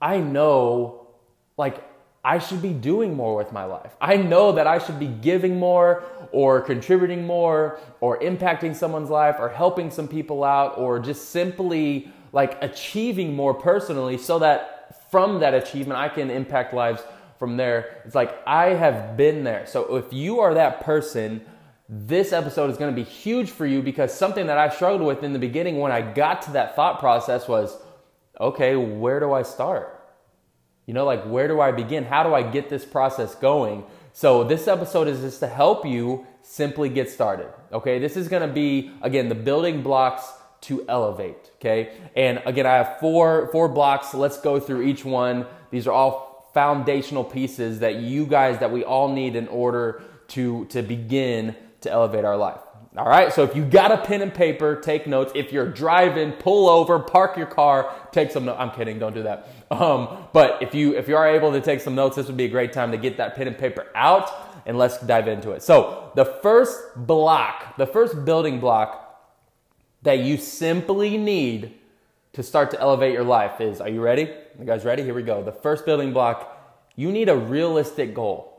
I 0.00 0.18
know, 0.18 1.08
like 1.56 1.82
I 2.24 2.38
should 2.38 2.60
be 2.60 2.72
doing 2.72 3.14
more 3.14 3.36
with 3.36 3.52
my 3.52 3.64
life. 3.64 3.94
I 4.00 4.16
know 4.16 4.52
that 4.52 4.66
I 4.66 4.78
should 4.78 4.98
be 4.98 5.06
giving 5.06 5.58
more 5.58 6.02
or 6.32 6.60
contributing 6.60 7.26
more 7.26 7.78
or 8.00 8.18
impacting 8.18 8.74
someone's 8.74 9.10
life 9.10 9.36
or 9.38 9.48
helping 9.48 9.90
some 9.90 10.08
people 10.08 10.42
out 10.42 10.76
or 10.76 10.98
just 10.98 11.30
simply 11.30 12.12
like 12.36 12.62
achieving 12.62 13.34
more 13.34 13.54
personally 13.54 14.18
so 14.18 14.38
that 14.40 15.10
from 15.10 15.40
that 15.40 15.54
achievement 15.54 15.98
I 15.98 16.10
can 16.10 16.30
impact 16.30 16.74
lives 16.74 17.02
from 17.38 17.56
there. 17.56 18.02
It's 18.04 18.14
like 18.14 18.36
I 18.46 18.74
have 18.74 19.16
been 19.16 19.42
there. 19.42 19.64
So 19.64 19.96
if 19.96 20.12
you 20.12 20.40
are 20.40 20.52
that 20.52 20.82
person, 20.82 21.40
this 21.88 22.34
episode 22.34 22.68
is 22.68 22.76
going 22.76 22.94
to 22.94 22.94
be 22.94 23.08
huge 23.08 23.50
for 23.50 23.64
you 23.64 23.80
because 23.80 24.12
something 24.12 24.48
that 24.48 24.58
I 24.58 24.68
struggled 24.68 25.00
with 25.00 25.22
in 25.22 25.32
the 25.32 25.38
beginning 25.38 25.78
when 25.78 25.92
I 25.92 26.02
got 26.02 26.42
to 26.42 26.50
that 26.50 26.76
thought 26.76 27.00
process 27.00 27.48
was 27.48 27.74
okay, 28.38 28.76
where 28.76 29.18
do 29.18 29.32
I 29.32 29.40
start? 29.40 29.98
You 30.84 30.92
know, 30.92 31.06
like 31.06 31.24
where 31.24 31.48
do 31.48 31.62
I 31.62 31.72
begin? 31.72 32.04
How 32.04 32.22
do 32.22 32.34
I 32.34 32.42
get 32.42 32.68
this 32.68 32.84
process 32.84 33.34
going? 33.34 33.84
So, 34.12 34.44
this 34.44 34.68
episode 34.68 35.08
is 35.08 35.20
just 35.20 35.40
to 35.40 35.46
help 35.46 35.86
you 35.86 36.26
simply 36.42 36.90
get 36.90 37.08
started. 37.08 37.48
Okay, 37.72 37.98
this 37.98 38.14
is 38.14 38.28
gonna 38.28 38.46
be 38.46 38.90
again 39.00 39.30
the 39.30 39.34
building 39.34 39.82
blocks 39.82 40.30
to 40.66 40.84
elevate. 40.88 41.50
Okay, 41.56 41.96
and 42.14 42.42
again, 42.44 42.66
I 42.66 42.74
have 42.74 42.98
four 43.00 43.48
four 43.52 43.68
blocks. 43.68 44.14
Let's 44.14 44.40
go 44.40 44.60
through 44.60 44.82
each 44.82 45.04
one. 45.04 45.46
These 45.70 45.86
are 45.86 45.92
all 45.92 46.50
foundational 46.54 47.24
pieces 47.24 47.80
that 47.80 47.96
you 47.96 48.26
guys 48.26 48.58
that 48.60 48.70
we 48.72 48.84
all 48.84 49.12
need 49.12 49.36
in 49.36 49.48
order 49.48 50.02
to 50.28 50.64
to 50.66 50.82
begin 50.82 51.54
to 51.82 51.90
elevate 51.90 52.24
our 52.24 52.36
life. 52.36 52.60
All 52.96 53.06
right, 53.06 53.30
so 53.30 53.42
if 53.42 53.54
you 53.54 53.62
got 53.62 53.92
a 53.92 53.98
pen 53.98 54.22
and 54.22 54.32
paper, 54.32 54.74
take 54.74 55.06
notes. 55.06 55.30
If 55.34 55.52
you're 55.52 55.70
driving, 55.70 56.32
pull 56.32 56.66
over, 56.66 56.98
park 56.98 57.36
your 57.36 57.46
car, 57.46 57.94
take 58.10 58.30
some 58.30 58.46
notes. 58.46 58.56
I'm 58.58 58.70
kidding, 58.70 58.98
don't 58.98 59.12
do 59.12 59.24
that. 59.24 59.48
Um, 59.70 60.24
but 60.32 60.62
if 60.62 60.74
you 60.74 60.96
if 60.96 61.06
you 61.06 61.16
are 61.16 61.28
able 61.28 61.52
to 61.52 61.60
take 61.60 61.80
some 61.80 61.94
notes, 61.94 62.16
this 62.16 62.26
would 62.26 62.38
be 62.38 62.46
a 62.46 62.48
great 62.48 62.72
time 62.72 62.92
to 62.92 62.96
get 62.96 63.18
that 63.18 63.36
pen 63.36 63.48
and 63.48 63.58
paper 63.58 63.86
out 63.94 64.30
and 64.64 64.76
let's 64.76 64.98
dive 64.98 65.28
into 65.28 65.52
it. 65.52 65.62
So 65.62 66.10
the 66.14 66.24
first 66.24 66.80
block, 66.96 67.76
the 67.76 67.86
first 67.86 68.24
building 68.24 68.60
block 68.60 69.05
that 70.06 70.20
you 70.20 70.36
simply 70.36 71.18
need 71.18 71.74
to 72.32 72.40
start 72.40 72.70
to 72.70 72.80
elevate 72.80 73.12
your 73.12 73.24
life 73.24 73.60
is, 73.60 73.80
are 73.80 73.88
you 73.88 74.00
ready? 74.00 74.30
You 74.56 74.64
guys 74.64 74.84
ready? 74.84 75.02
Here 75.02 75.14
we 75.14 75.24
go. 75.24 75.42
The 75.42 75.50
first 75.50 75.84
building 75.84 76.12
block, 76.12 76.86
you 76.94 77.10
need 77.10 77.28
a 77.28 77.36
realistic 77.36 78.14
goal. 78.14 78.52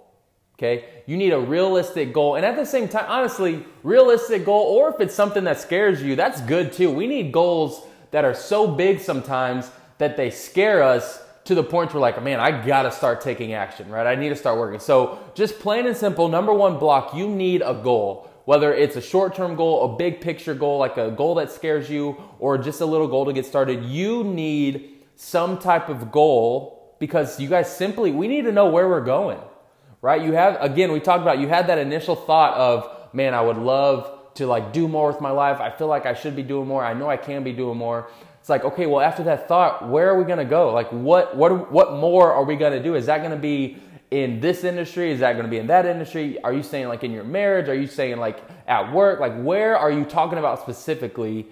Okay? 0.56 0.84
You 1.06 1.16
need 1.16 1.32
a 1.32 1.40
realistic 1.40 2.12
goal. 2.12 2.36
And 2.36 2.46
at 2.46 2.58
the 2.58 2.66
same 2.66 2.90
time, 2.90 3.06
honestly, 3.08 3.64
realistic 3.84 4.44
goal, 4.44 4.62
or 4.62 4.90
if 4.90 5.00
it's 5.00 5.16
something 5.16 5.46
that 5.46 5.58
scares 5.58 6.04
you, 6.04 6.18
that's 6.18 6.42
good 6.42 6.74
too. 6.74 6.92
We 6.92 7.08
need 7.08 7.32
goals 7.32 7.82
that 8.12 8.26
are 8.26 8.34
so 8.34 8.68
big 8.68 9.00
sometimes 9.00 9.72
that 10.00 10.18
they 10.18 10.32
scare 10.32 10.84
us 10.84 11.22
to 11.46 11.56
the 11.56 11.64
point 11.64 11.94
where 11.94 12.02
like, 12.02 12.22
man, 12.22 12.42
I 12.42 12.66
gotta 12.66 12.92
start 12.92 13.22
taking 13.22 13.54
action, 13.54 13.88
right? 13.88 14.06
I 14.06 14.16
need 14.16 14.30
to 14.30 14.36
start 14.36 14.60
working. 14.60 14.82
So 14.82 15.18
just 15.34 15.60
plain 15.60 15.88
and 15.88 15.96
simple, 15.96 16.28
number 16.28 16.54
one 16.54 16.78
block, 16.78 17.16
you 17.16 17.30
need 17.30 17.62
a 17.64 17.74
goal. 17.74 18.30
Whether 18.48 18.74
it's 18.74 18.96
a 18.96 19.02
short 19.02 19.36
term 19.36 19.56
goal, 19.56 19.94
a 19.94 19.98
big 19.98 20.22
picture 20.22 20.56
goal, 20.56 20.78
like 20.80 20.96
a 20.96 21.12
goal 21.12 21.36
that 21.36 21.52
scares 21.52 21.90
you, 21.90 22.16
or 22.40 22.58
just 22.58 22.80
a 22.80 22.86
little 22.86 23.08
goal 23.08 23.26
to 23.26 23.34
get 23.34 23.46
started, 23.46 23.84
you 23.84 24.24
need 24.24 25.04
some 25.18 25.60
type 25.60 25.90
of 25.90 26.12
goal 26.12 26.96
because 27.00 27.40
you 27.40 27.50
guys 27.50 27.76
simply, 27.76 28.12
we 28.12 28.28
need 28.28 28.46
to 28.46 28.52
know 28.52 28.70
where 28.70 28.88
we're 28.88 29.04
going 29.04 29.40
right? 30.02 30.22
You 30.24 30.34
have, 30.34 30.58
again, 30.62 30.92
we 30.92 31.00
talked 31.00 31.22
about 31.22 31.40
you 31.40 31.48
had 31.48 31.68
that 31.68 31.78
initial 31.78 32.16
thought 32.16 32.54
of, 32.58 33.14
man, 33.14 33.34
I 33.34 33.42
would 33.42 33.58
love 33.58 34.34
to 34.36 34.46
like 34.46 34.72
do 34.74 34.88
more 34.88 35.08
with 35.08 35.22
my 35.22 35.32
life. 35.32 35.60
I 35.60 35.70
feel 35.70 35.88
like 35.88 36.06
I 36.06 36.14
should 36.14 36.36
be 36.36 36.44
doing 36.44 36.68
more. 36.68 36.84
I 36.84 36.94
know 36.94 37.10
I 37.10 37.18
can 37.18 37.44
be 37.44 37.54
doing 37.54 37.78
more. 37.78 38.10
It's 38.40 38.50
like, 38.50 38.64
okay, 38.64 38.86
well, 38.86 39.02
after 39.02 39.24
that 39.24 39.48
thought, 39.48 39.90
where 39.90 40.10
are 40.10 40.18
we 40.18 40.24
going 40.24 40.38
to 40.38 40.46
go? 40.46 40.72
Like, 40.72 40.90
what, 40.92 41.36
what, 41.36 41.72
what 41.72 41.94
more 41.94 42.32
are 42.32 42.44
we 42.44 42.56
going 42.56 42.72
to 42.72 42.82
do? 42.82 42.96
Is 42.96 43.08
that 43.08 43.18
going 43.20 43.32
to 43.32 43.38
be 43.38 43.78
in 44.12 44.40
this 44.40 44.64
industry? 44.64 45.12
Is 45.12 45.20
that 45.20 45.34
going 45.34 45.46
to 45.46 45.50
be 45.50 45.58
in 45.58 45.68
that 45.68 45.86
industry? 45.86 46.42
Are 46.44 46.54
you 46.54 46.64
saying 46.64 46.88
like 46.88 47.04
in 47.04 47.12
your 47.12 47.24
marriage? 47.24 47.70
Are 47.70 47.76
you 47.76 47.88
saying 47.88 48.18
like 48.18 48.42
at 48.68 48.94
work? 48.94 49.20
Like, 49.20 49.36
where 49.42 49.78
are 49.78 49.92
you 49.92 50.06
talking 50.06 50.38
about 50.40 50.62
specifically? 50.62 51.48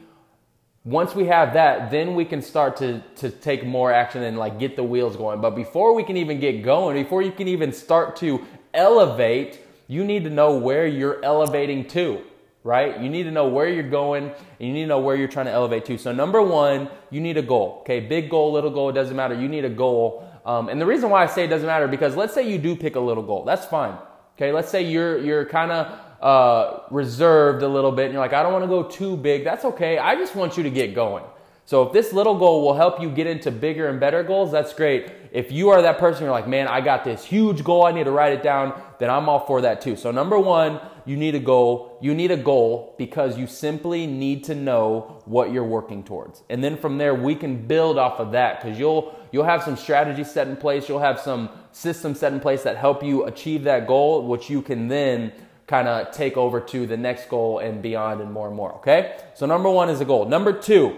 Once 0.83 1.15
we 1.15 1.25
have 1.25 1.53
that, 1.53 1.89
then 1.89 2.13
we 2.15 2.23
can 2.23 2.41
start 2.41 2.77
to, 2.77 3.01
to 3.15 3.29
take 3.29 3.65
more 3.65 3.91
action 3.91 4.23
and 4.23 4.37
like 4.37 4.59
get 4.59 4.75
the 4.75 4.83
wheels 4.83 5.17
going. 5.17 5.41
But 5.41 5.51
before 5.51 5.95
we 5.95 6.03
can 6.03 6.15
even 6.17 6.39
get 6.39 6.63
going, 6.63 7.01
before 7.01 7.21
you 7.21 7.31
can 7.31 7.47
even 7.47 7.73
start 7.73 8.15
to 8.17 8.45
elevate, 8.73 9.59
you 9.87 10.03
need 10.03 10.23
to 10.23 10.29
know 10.29 10.57
where 10.57 10.85
you're 10.85 11.23
elevating 11.23 11.87
to 11.89 12.21
right? 12.65 12.99
You 12.99 13.09
need 13.09 13.23
to 13.23 13.31
know 13.31 13.47
where 13.47 13.69
you're 13.69 13.87
going 13.87 14.23
and 14.23 14.33
you 14.67 14.73
need 14.73 14.81
to 14.81 14.87
know 14.87 14.99
where 14.99 15.15
you're 15.15 15.27
trying 15.27 15.45
to 15.45 15.51
elevate 15.51 15.85
to. 15.85 15.99
So, 15.99 16.11
number 16.11 16.41
one, 16.41 16.89
you 17.11 17.21
need 17.21 17.37
a 17.37 17.41
goal. 17.43 17.77
Okay, 17.81 17.99
big 17.99 18.29
goal, 18.29 18.51
little 18.51 18.71
goal, 18.71 18.89
it 18.89 18.93
doesn't 18.93 19.15
matter. 19.15 19.39
You 19.39 19.47
need 19.47 19.65
a 19.65 19.69
goal. 19.69 20.27
Um, 20.45 20.69
and 20.69 20.79
the 20.79 20.85
reason 20.85 21.09
why 21.09 21.23
I 21.23 21.25
say 21.25 21.45
it 21.45 21.47
doesn't 21.47 21.65
matter 21.65 21.87
because 21.87 22.15
let's 22.15 22.33
say 22.33 22.47
you 22.47 22.57
do 22.57 22.75
pick 22.75 22.95
a 22.95 22.99
little 22.99 23.23
goal. 23.23 23.43
That's 23.45 23.65
fine. 23.65 23.97
Okay, 24.35 24.51
let's 24.51 24.69
say 24.69 24.83
you're 24.83 25.17
you're 25.17 25.45
kind 25.45 25.71
of 25.71 25.99
uh, 26.21 26.79
reserved 26.91 27.63
a 27.63 27.67
little 27.67 27.91
bit 27.91 28.05
and 28.05 28.13
you're 28.13 28.21
like, 28.21 28.33
I 28.33 28.43
don't 28.43 28.53
want 28.53 28.63
to 28.63 28.69
go 28.69 28.83
too 28.83 29.17
big. 29.17 29.43
That's 29.43 29.65
okay. 29.65 29.97
I 29.97 30.15
just 30.15 30.35
want 30.35 30.57
you 30.57 30.63
to 30.63 30.69
get 30.69 30.93
going. 30.93 31.23
So 31.67 31.81
if 31.81 31.93
this 31.93 32.13
little 32.13 32.37
goal 32.37 32.61
will 32.61 32.75
help 32.75 33.01
you 33.01 33.09
get 33.09 33.25
into 33.25 33.49
bigger 33.49 33.87
and 33.87 33.99
better 33.99 34.21
goals, 34.21 34.51
that's 34.51 34.71
great. 34.71 35.11
If 35.31 35.51
you 35.51 35.69
are 35.69 35.81
that 35.81 35.97
person, 35.97 36.23
you're 36.23 36.31
like, 36.31 36.47
man, 36.47 36.67
I 36.67 36.79
got 36.79 37.03
this 37.03 37.25
huge 37.25 37.63
goal, 37.63 37.85
I 37.85 37.91
need 37.91 38.03
to 38.03 38.11
write 38.11 38.33
it 38.33 38.43
down, 38.43 38.79
then 38.99 39.09
I'm 39.09 39.27
all 39.27 39.45
for 39.45 39.61
that 39.61 39.81
too. 39.81 39.95
So 39.95 40.11
number 40.11 40.39
one, 40.39 40.79
you 41.05 41.17
need 41.17 41.33
a 41.33 41.39
goal. 41.39 41.97
You 42.01 42.13
need 42.13 42.31
a 42.31 42.37
goal 42.37 42.93
because 42.97 43.37
you 43.37 43.47
simply 43.47 44.05
need 44.05 44.43
to 44.45 44.55
know 44.55 45.21
what 45.25 45.51
you're 45.51 45.63
working 45.63 46.03
towards. 46.03 46.43
And 46.49 46.63
then 46.63 46.77
from 46.77 46.97
there, 46.99 47.15
we 47.15 47.35
can 47.35 47.65
build 47.65 47.97
off 47.97 48.19
of 48.19 48.31
that 48.33 48.61
because 48.61 48.77
you'll 48.77 49.15
you'll 49.31 49.43
have 49.43 49.63
some 49.63 49.75
strategies 49.75 50.31
set 50.31 50.47
in 50.47 50.55
place, 50.55 50.87
you'll 50.87 50.99
have 50.99 51.19
some 51.19 51.49
systems 51.71 52.19
set 52.19 52.31
in 52.31 52.39
place 52.39 52.63
that 52.63 52.77
help 52.77 53.03
you 53.03 53.25
achieve 53.25 53.63
that 53.63 53.87
goal, 53.87 54.27
which 54.27 54.49
you 54.49 54.61
can 54.61 54.87
then 54.87 55.31
kind 55.67 55.87
of 55.87 56.11
take 56.11 56.37
over 56.37 56.59
to 56.61 56.85
the 56.85 56.97
next 56.97 57.27
goal 57.27 57.59
and 57.59 57.81
beyond 57.81 58.21
and 58.21 58.31
more 58.31 58.47
and 58.47 58.55
more. 58.55 58.73
Okay? 58.75 59.17
So 59.33 59.45
number 59.45 59.69
one 59.69 59.89
is 59.89 59.99
a 59.99 60.05
goal. 60.05 60.25
Number 60.25 60.53
two, 60.53 60.97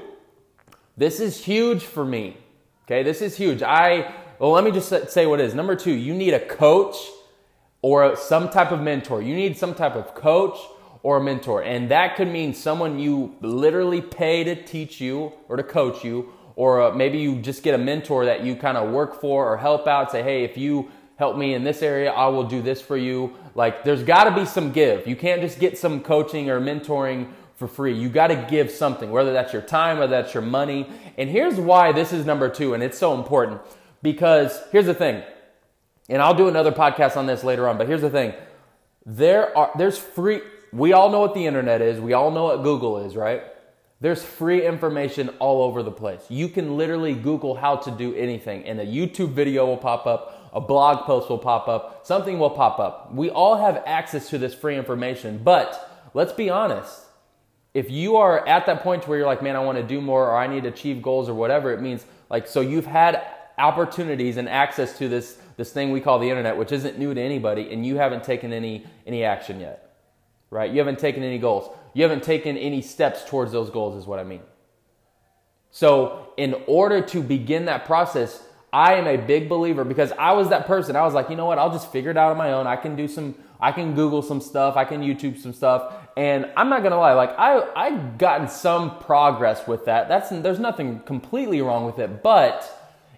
this 0.97 1.19
is 1.19 1.45
huge 1.45 1.83
for 1.83 2.03
me. 2.03 2.37
Okay, 2.85 3.03
this 3.03 3.21
is 3.21 3.37
huge. 3.37 3.61
I, 3.61 4.13
well, 4.39 4.51
let 4.51 4.63
me 4.63 4.71
just 4.71 5.11
say 5.11 5.25
what 5.25 5.39
it 5.39 5.45
is. 5.45 5.53
Number 5.53 5.75
two, 5.75 5.93
you 5.93 6.13
need 6.13 6.33
a 6.33 6.45
coach 6.45 6.95
or 7.81 8.15
some 8.15 8.49
type 8.49 8.71
of 8.71 8.81
mentor. 8.81 9.21
You 9.21 9.35
need 9.35 9.57
some 9.57 9.75
type 9.75 9.95
of 9.95 10.15
coach 10.15 10.57
or 11.03 11.17
a 11.17 11.23
mentor. 11.23 11.63
And 11.63 11.91
that 11.91 12.15
could 12.15 12.27
mean 12.27 12.53
someone 12.53 12.99
you 12.99 13.35
literally 13.41 14.01
pay 14.01 14.43
to 14.43 14.55
teach 14.55 14.99
you 14.99 15.31
or 15.47 15.55
to 15.55 15.63
coach 15.63 16.03
you, 16.03 16.33
or 16.55 16.81
uh, 16.81 16.91
maybe 16.95 17.19
you 17.19 17.39
just 17.39 17.61
get 17.61 17.75
a 17.75 17.77
mentor 17.77 18.25
that 18.25 18.43
you 18.43 18.55
kind 18.55 18.77
of 18.77 18.91
work 18.91 19.21
for 19.21 19.51
or 19.51 19.57
help 19.57 19.87
out. 19.87 20.11
Say, 20.11 20.23
hey, 20.23 20.43
if 20.43 20.57
you 20.57 20.89
help 21.17 21.37
me 21.37 21.53
in 21.53 21.63
this 21.63 21.81
area, 21.81 22.11
I 22.11 22.27
will 22.27 22.43
do 22.43 22.61
this 22.61 22.81
for 22.81 22.97
you. 22.97 23.35
Like, 23.53 23.83
there's 23.83 24.03
got 24.03 24.25
to 24.25 24.31
be 24.31 24.45
some 24.45 24.71
give. 24.71 25.07
You 25.07 25.15
can't 25.15 25.41
just 25.41 25.59
get 25.59 25.77
some 25.77 26.01
coaching 26.01 26.49
or 26.49 26.59
mentoring 26.59 27.31
for 27.57 27.67
free. 27.67 27.97
You 27.97 28.07
got 28.07 28.27
to 28.27 28.47
give 28.49 28.69
something, 28.69 29.11
whether 29.11 29.33
that's 29.33 29.51
your 29.51 29.63
time, 29.63 29.97
whether 29.97 30.21
that's 30.21 30.33
your 30.33 30.43
money. 30.43 30.87
And 31.17 31.27
here's 31.27 31.55
why 31.55 31.91
this 31.91 32.13
is 32.13 32.25
number 32.25 32.49
two, 32.49 32.73
and 32.75 32.83
it's 32.83 32.97
so 32.97 33.15
important 33.15 33.59
because 34.03 34.61
here's 34.71 34.85
the 34.85 34.93
thing, 34.93 35.23
and 36.07 36.21
I'll 36.21 36.35
do 36.35 36.47
another 36.47 36.71
podcast 36.71 37.17
on 37.17 37.25
this 37.25 37.43
later 37.43 37.67
on, 37.67 37.77
but 37.77 37.87
here's 37.87 38.01
the 38.01 38.11
thing 38.11 38.33
there 39.05 39.57
are, 39.57 39.71
there's 39.75 39.97
free, 39.97 40.41
we 40.71 40.93
all 40.93 41.09
know 41.09 41.19
what 41.19 41.33
the 41.33 41.45
internet 41.45 41.81
is, 41.81 41.99
we 41.99 42.13
all 42.13 42.29
know 42.29 42.45
what 42.45 42.61
Google 42.61 42.99
is, 42.99 43.15
right? 43.15 43.41
There's 43.99 44.23
free 44.23 44.63
information 44.63 45.29
all 45.39 45.63
over 45.63 45.81
the 45.81 45.91
place. 45.91 46.21
You 46.29 46.49
can 46.49 46.77
literally 46.77 47.15
Google 47.15 47.55
how 47.55 47.77
to 47.77 47.89
do 47.89 48.13
anything, 48.13 48.65
and 48.65 48.79
a 48.79 48.85
YouTube 48.85 49.31
video 49.31 49.65
will 49.65 49.77
pop 49.77 50.05
up, 50.05 50.51
a 50.53 50.61
blog 50.61 51.05
post 51.05 51.27
will 51.27 51.39
pop 51.39 51.67
up, 51.67 52.05
something 52.05 52.37
will 52.37 52.51
pop 52.51 52.77
up. 52.77 53.11
We 53.15 53.31
all 53.31 53.57
have 53.57 53.81
access 53.87 54.29
to 54.29 54.37
this 54.37 54.53
free 54.53 54.77
information, 54.77 55.41
but 55.43 56.09
let's 56.13 56.33
be 56.33 56.51
honest 56.51 57.06
if 57.77 57.91
you 57.91 58.17
are 58.17 58.43
at 58.47 58.65
that 58.65 58.81
point 58.81 59.07
where 59.07 59.19
you're 59.19 59.27
like, 59.27 59.43
man, 59.43 59.55
I 59.55 59.59
want 59.59 59.77
to 59.77 59.83
do 59.83 60.01
more 60.01 60.31
or 60.31 60.35
I 60.35 60.47
need 60.47 60.63
to 60.63 60.69
achieve 60.69 60.99
goals 60.99 61.29
or 61.29 61.35
whatever, 61.35 61.71
it 61.71 61.79
means 61.79 62.03
like, 62.27 62.47
so 62.47 62.59
you've 62.59 62.87
had 62.87 63.23
opportunities 63.55 64.37
and 64.37 64.49
access 64.49 64.97
to 64.97 65.07
this, 65.07 65.37
this 65.57 65.71
thing 65.71 65.91
we 65.91 66.01
call 66.01 66.17
the 66.17 66.27
internet, 66.27 66.57
which 66.57 66.71
isn't 66.71 66.97
new 66.97 67.13
to 67.13 67.21
anybody, 67.21 67.71
and 67.71 67.85
you 67.85 67.97
haven't 67.97 68.23
taken 68.23 68.51
any, 68.51 68.83
any 69.05 69.23
action 69.23 69.59
yet, 69.59 69.95
right? 70.49 70.71
You 70.71 70.79
haven't 70.79 70.97
taken 70.97 71.21
any 71.21 71.37
goals. 71.37 71.71
You 71.93 72.01
haven't 72.01 72.23
taken 72.23 72.57
any 72.57 72.81
steps 72.81 73.23
towards 73.25 73.51
those 73.51 73.69
goals, 73.69 73.95
is 73.95 74.07
what 74.07 74.17
I 74.17 74.23
mean. 74.23 74.41
So, 75.69 76.29
in 76.35 76.55
order 76.65 77.01
to 77.01 77.21
begin 77.21 77.65
that 77.65 77.85
process, 77.85 78.41
I 78.73 78.95
am 78.95 79.05
a 79.05 79.17
big 79.17 79.49
believer 79.49 79.83
because 79.83 80.11
I 80.13 80.31
was 80.31 80.49
that 80.49 80.65
person. 80.65 80.95
I 80.95 81.03
was 81.03 81.13
like, 81.13 81.29
you 81.29 81.35
know 81.35 81.45
what? 81.45 81.59
I'll 81.59 81.71
just 81.71 81.91
figure 81.91 82.09
it 82.09 82.17
out 82.17 82.31
on 82.31 82.37
my 82.37 82.53
own. 82.53 82.65
I 82.65 82.75
can 82.75 82.95
do 82.95 83.07
some, 83.07 83.35
I 83.59 83.71
can 83.71 83.93
Google 83.93 84.23
some 84.23 84.41
stuff. 84.41 84.75
I 84.75 84.85
can 84.85 85.01
YouTube 85.01 85.37
some 85.37 85.53
stuff. 85.53 85.93
And 86.17 86.49
I'm 86.57 86.67
not 86.67 86.81
gonna 86.81 86.97
lie, 86.97 87.13
like 87.13 87.37
I 87.37 87.61
I've 87.75 88.17
gotten 88.17 88.47
some 88.47 88.97
progress 88.97 89.67
with 89.67 89.85
that. 89.85 90.07
That's 90.07 90.29
there's 90.29 90.57
nothing 90.57 91.01
completely 91.01 91.61
wrong 91.61 91.85
with 91.85 91.99
it. 91.99 92.23
But 92.23 92.67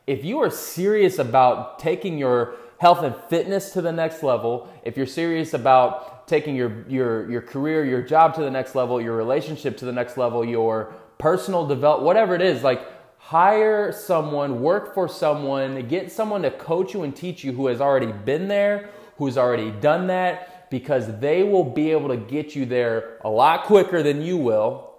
if 0.06 0.26
you 0.26 0.40
are 0.40 0.50
serious 0.50 1.18
about 1.18 1.80
taking 1.80 2.18
your 2.18 2.56
health 2.78 3.02
and 3.02 3.16
fitness 3.30 3.72
to 3.72 3.82
the 3.82 3.94
next 3.94 4.22
level, 4.22 4.68
if 4.84 4.98
you're 4.98 5.06
serious 5.06 5.54
about 5.54 6.28
taking 6.28 6.58
your 6.58 6.86
your 6.90 7.32
your 7.32 7.42
career, 7.42 7.86
your 7.86 8.02
job 8.02 8.36
to 8.36 8.42
the 8.42 8.52
next 8.52 8.76
level, 8.76 9.00
your 9.00 9.16
relationship 9.16 9.78
to 9.78 9.86
the 9.86 9.94
next 9.94 10.18
level, 10.18 10.44
your 10.44 10.94
personal 11.20 11.66
develop, 11.66 12.02
whatever 12.02 12.36
it 12.36 12.42
is, 12.42 12.64
like 12.64 12.82
hire 13.18 13.94
someone, 13.94 14.62
work 14.62 14.94
for 14.94 15.08
someone, 15.08 15.88
get 15.88 16.12
someone 16.12 16.42
to 16.42 16.52
coach 16.52 16.94
you 16.94 17.04
and 17.04 17.16
teach 17.16 17.46
you 17.46 17.54
who 17.54 17.68
has 17.68 17.80
already 17.80 18.12
been 18.12 18.50
there, 18.50 18.90
who's 19.18 19.38
already 19.38 19.72
done 19.72 20.08
that 20.08 20.59
because 20.70 21.20
they 21.20 21.44
will 21.44 21.64
be 21.64 21.92
able 21.92 22.10
to 22.10 22.18
get 22.18 22.56
you 22.56 22.66
there 22.66 23.18
a 23.22 23.30
lot 23.30 23.66
quicker 23.66 24.04
than 24.04 24.22
you 24.22 24.38
will, 24.38 24.94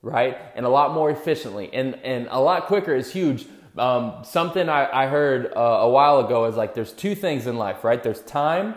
right? 0.00 0.38
And 0.54 0.66
a 0.66 0.68
lot 0.68 0.92
more 0.92 1.10
efficiently. 1.10 1.70
And, 1.72 1.96
and 2.02 2.28
a 2.30 2.40
lot 2.40 2.66
quicker 2.66 2.94
is 2.94 3.12
huge. 3.12 3.46
Um, 3.76 4.22
something 4.24 4.68
I, 4.68 5.04
I 5.04 5.06
heard 5.06 5.52
uh, 5.56 5.60
a 5.60 5.88
while 5.88 6.20
ago 6.20 6.44
is 6.46 6.56
like 6.56 6.74
there's 6.74 6.92
two 6.92 7.14
things 7.14 7.46
in 7.46 7.56
life, 7.56 7.84
right? 7.84 8.02
There's 8.02 8.20
time 8.22 8.74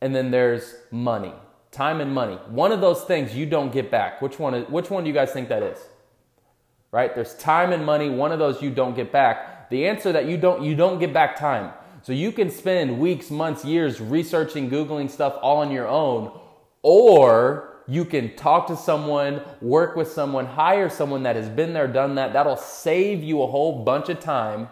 and 0.00 0.14
then 0.14 0.30
there's 0.30 0.74
money. 0.90 1.32
Time 1.70 2.00
and 2.00 2.12
money. 2.12 2.36
One 2.48 2.72
of 2.72 2.80
those 2.80 3.02
things 3.04 3.34
you 3.34 3.46
don't 3.46 3.72
get 3.72 3.90
back. 3.90 4.22
Which 4.22 4.38
one, 4.38 4.54
is, 4.54 4.68
which 4.68 4.90
one 4.90 5.04
do 5.04 5.08
you 5.08 5.14
guys 5.14 5.32
think 5.32 5.48
that 5.48 5.62
is? 5.62 5.78
Right? 6.90 7.14
There's 7.14 7.34
time 7.34 7.72
and 7.72 7.84
money. 7.84 8.08
One 8.08 8.32
of 8.32 8.38
those 8.38 8.62
you 8.62 8.70
don't 8.70 8.94
get 8.94 9.12
back. 9.12 9.68
The 9.68 9.86
answer 9.86 10.12
that 10.12 10.26
you 10.26 10.36
don't, 10.36 10.62
you 10.62 10.74
don't 10.74 10.98
get 10.98 11.12
back 11.12 11.36
time. 11.36 11.72
So 12.06 12.12
you 12.12 12.30
can 12.30 12.50
spend 12.50 13.00
weeks, 13.00 13.32
months, 13.32 13.64
years 13.64 14.00
researching, 14.00 14.70
Googling 14.70 15.10
stuff 15.10 15.36
all 15.42 15.56
on 15.56 15.72
your 15.72 15.88
own, 15.88 16.30
or 16.82 17.80
you 17.88 18.04
can 18.04 18.36
talk 18.36 18.68
to 18.68 18.76
someone, 18.76 19.42
work 19.60 19.96
with 19.96 20.06
someone, 20.12 20.46
hire 20.46 20.88
someone 20.88 21.24
that 21.24 21.34
has 21.34 21.48
been 21.48 21.72
there, 21.72 21.88
done 21.88 22.14
that. 22.14 22.32
That'll 22.32 22.56
save 22.56 23.24
you 23.24 23.42
a 23.42 23.48
whole 23.48 23.82
bunch 23.82 24.08
of 24.08 24.20
time 24.20 24.68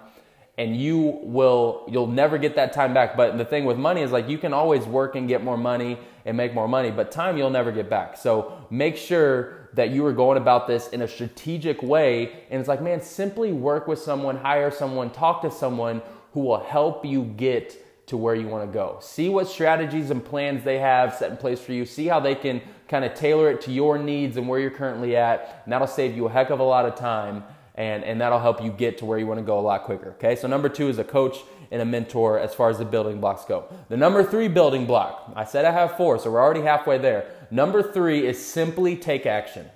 and 0.56 0.76
you 0.76 1.18
will 1.22 1.84
you'll 1.90 2.06
never 2.06 2.38
get 2.38 2.54
that 2.54 2.72
time 2.72 2.94
back 2.94 3.16
but 3.16 3.36
the 3.36 3.44
thing 3.44 3.64
with 3.64 3.76
money 3.76 4.02
is 4.02 4.12
like 4.12 4.28
you 4.28 4.38
can 4.38 4.52
always 4.52 4.84
work 4.84 5.16
and 5.16 5.26
get 5.26 5.42
more 5.42 5.56
money 5.56 5.98
and 6.24 6.36
make 6.36 6.54
more 6.54 6.68
money 6.68 6.92
but 6.92 7.10
time 7.10 7.36
you'll 7.36 7.50
never 7.50 7.72
get 7.72 7.90
back 7.90 8.16
so 8.16 8.64
make 8.70 8.96
sure 8.96 9.68
that 9.74 9.90
you 9.90 10.06
are 10.06 10.12
going 10.12 10.38
about 10.38 10.68
this 10.68 10.88
in 10.88 11.02
a 11.02 11.08
strategic 11.08 11.82
way 11.82 12.44
and 12.50 12.60
it's 12.60 12.68
like 12.68 12.80
man 12.80 13.00
simply 13.00 13.52
work 13.52 13.88
with 13.88 13.98
someone 13.98 14.36
hire 14.36 14.70
someone 14.70 15.10
talk 15.10 15.42
to 15.42 15.50
someone 15.50 16.00
who 16.34 16.40
will 16.40 16.60
help 16.60 17.06
you 17.06 17.24
get 17.24 18.06
to 18.06 18.16
where 18.16 18.34
you 18.34 18.46
want 18.46 18.70
to 18.70 18.72
go. 18.72 18.98
See 19.00 19.30
what 19.30 19.48
strategies 19.48 20.10
and 20.10 20.22
plans 20.22 20.62
they 20.62 20.78
have 20.78 21.14
set 21.14 21.30
in 21.30 21.36
place 21.38 21.60
for 21.60 21.72
you. 21.72 21.86
See 21.86 22.06
how 22.06 22.20
they 22.20 22.34
can 22.34 22.60
kind 22.86 23.04
of 23.04 23.14
tailor 23.14 23.50
it 23.50 23.62
to 23.62 23.72
your 23.72 23.96
needs 23.96 24.36
and 24.36 24.46
where 24.46 24.60
you're 24.60 24.70
currently 24.70 25.16
at. 25.16 25.62
And 25.64 25.72
that'll 25.72 25.86
save 25.86 26.14
you 26.14 26.26
a 26.26 26.30
heck 26.30 26.50
of 26.50 26.60
a 26.60 26.64
lot 26.64 26.84
of 26.84 26.96
time 26.96 27.44
and, 27.76 28.04
and 28.04 28.20
that'll 28.20 28.40
help 28.40 28.62
you 28.62 28.70
get 28.70 28.98
to 28.98 29.04
where 29.04 29.18
you 29.18 29.26
want 29.26 29.40
to 29.40 29.46
go 29.46 29.58
a 29.58 29.62
lot 29.62 29.84
quicker. 29.84 30.10
Okay, 30.10 30.36
so 30.36 30.46
number 30.46 30.68
two 30.68 30.88
is 30.88 30.98
a 30.98 31.04
coach 31.04 31.38
and 31.70 31.82
a 31.82 31.84
mentor 31.84 32.38
as 32.38 32.54
far 32.54 32.70
as 32.70 32.78
the 32.78 32.84
building 32.84 33.20
blocks 33.20 33.44
go. 33.44 33.64
The 33.88 33.96
number 33.96 34.22
three 34.22 34.48
building 34.48 34.86
block, 34.86 35.32
I 35.34 35.44
said 35.44 35.64
I 35.64 35.72
have 35.72 35.96
four, 35.96 36.18
so 36.18 36.30
we're 36.30 36.42
already 36.42 36.60
halfway 36.60 36.98
there. 36.98 37.30
Number 37.50 37.82
three 37.82 38.26
is 38.26 38.44
simply 38.44 38.96
take 38.96 39.26
action, 39.26 39.66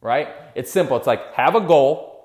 right? 0.00 0.28
It's 0.54 0.70
simple. 0.70 0.96
It's 0.96 1.06
like 1.06 1.34
have 1.34 1.54
a 1.54 1.60
goal, 1.60 2.17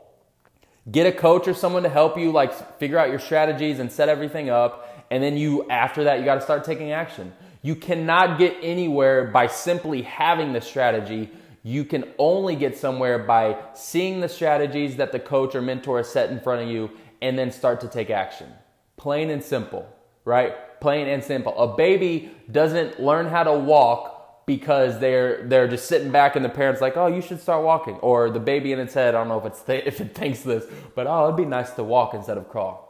Get 0.92 1.08
a 1.08 1.12
coach 1.12 1.48
or 1.48 1.54
someone 1.54 1.84
to 1.84 1.90
help 1.90 2.18
you 2.18 2.32
like 2.32 2.78
figure 2.78 2.98
out 2.98 3.10
your 3.10 3.20
strategies 3.20 3.80
and 3.80 3.92
set 3.92 4.10
everything 4.10 4.50
up. 4.50 5.06
And 5.10 5.24
then 5.24 5.38
you, 5.38 5.70
after 5.70 6.04
that, 6.06 6.20
you 6.20 6.26
got 6.26 6.36
to 6.36 6.42
start 6.42 6.64
taking 6.64 6.92
action. 6.92 7.34
You 7.62 7.76
cannot 7.76 8.38
get 8.38 8.58
anywhere 8.62 9.26
by 9.26 9.48
simply 9.48 10.02
having 10.02 10.52
the 10.52 10.60
strategy. 10.60 11.30
You 11.64 11.86
can 11.86 12.04
only 12.18 12.58
get 12.58 12.78
somewhere 12.78 13.20
by 13.20 13.58
seeing 13.74 14.20
the 14.20 14.28
strategies 14.28 14.98
that 14.98 15.14
the 15.14 15.20
coach 15.20 15.56
or 15.56 15.62
mentor 15.62 15.98
has 15.98 16.10
set 16.10 16.30
in 16.30 16.42
front 16.42 16.62
of 16.62 16.68
you 16.68 16.92
and 17.22 17.40
then 17.40 17.52
start 17.52 17.80
to 17.82 17.88
take 17.88 18.10
action. 18.10 18.52
Plain 18.98 19.30
and 19.30 19.42
simple, 19.42 19.88
right? 20.26 20.80
Plain 20.82 21.08
and 21.08 21.24
simple. 21.24 21.58
A 21.58 21.74
baby 21.78 22.32
doesn't 22.52 23.00
learn 23.02 23.28
how 23.28 23.44
to 23.44 23.54
walk 23.54 24.13
because 24.46 25.00
they're 25.00 25.48
they're 25.48 25.68
just 25.68 25.88
sitting 25.88 26.12
back 26.12 26.36
and 26.36 26.44
the 26.44 26.50
parents 26.50 26.82
like, 26.82 26.98
oh, 26.98 27.08
you 27.08 27.22
should 27.22 27.42
start 27.42 27.64
walking, 27.64 27.96
or 27.96 28.30
the 28.30 28.40
baby 28.40 28.72
in 28.72 28.80
its 28.80 28.94
head. 28.94 29.16
I 29.16 29.20
don't 29.20 29.30
know 29.30 29.40
if 29.40 29.46
it's 29.46 29.62
th- 29.62 29.84
if 29.88 30.02
it 30.02 30.16
thinks 30.16 30.42
this, 30.42 30.66
but 30.96 31.08
oh, 31.08 31.26
it'd 31.26 31.38
be 31.38 31.46
nice 31.46 31.72
to 31.72 31.84
walk 31.84 32.14
instead 32.14 32.38
of 32.38 32.50
crawl. 32.50 32.90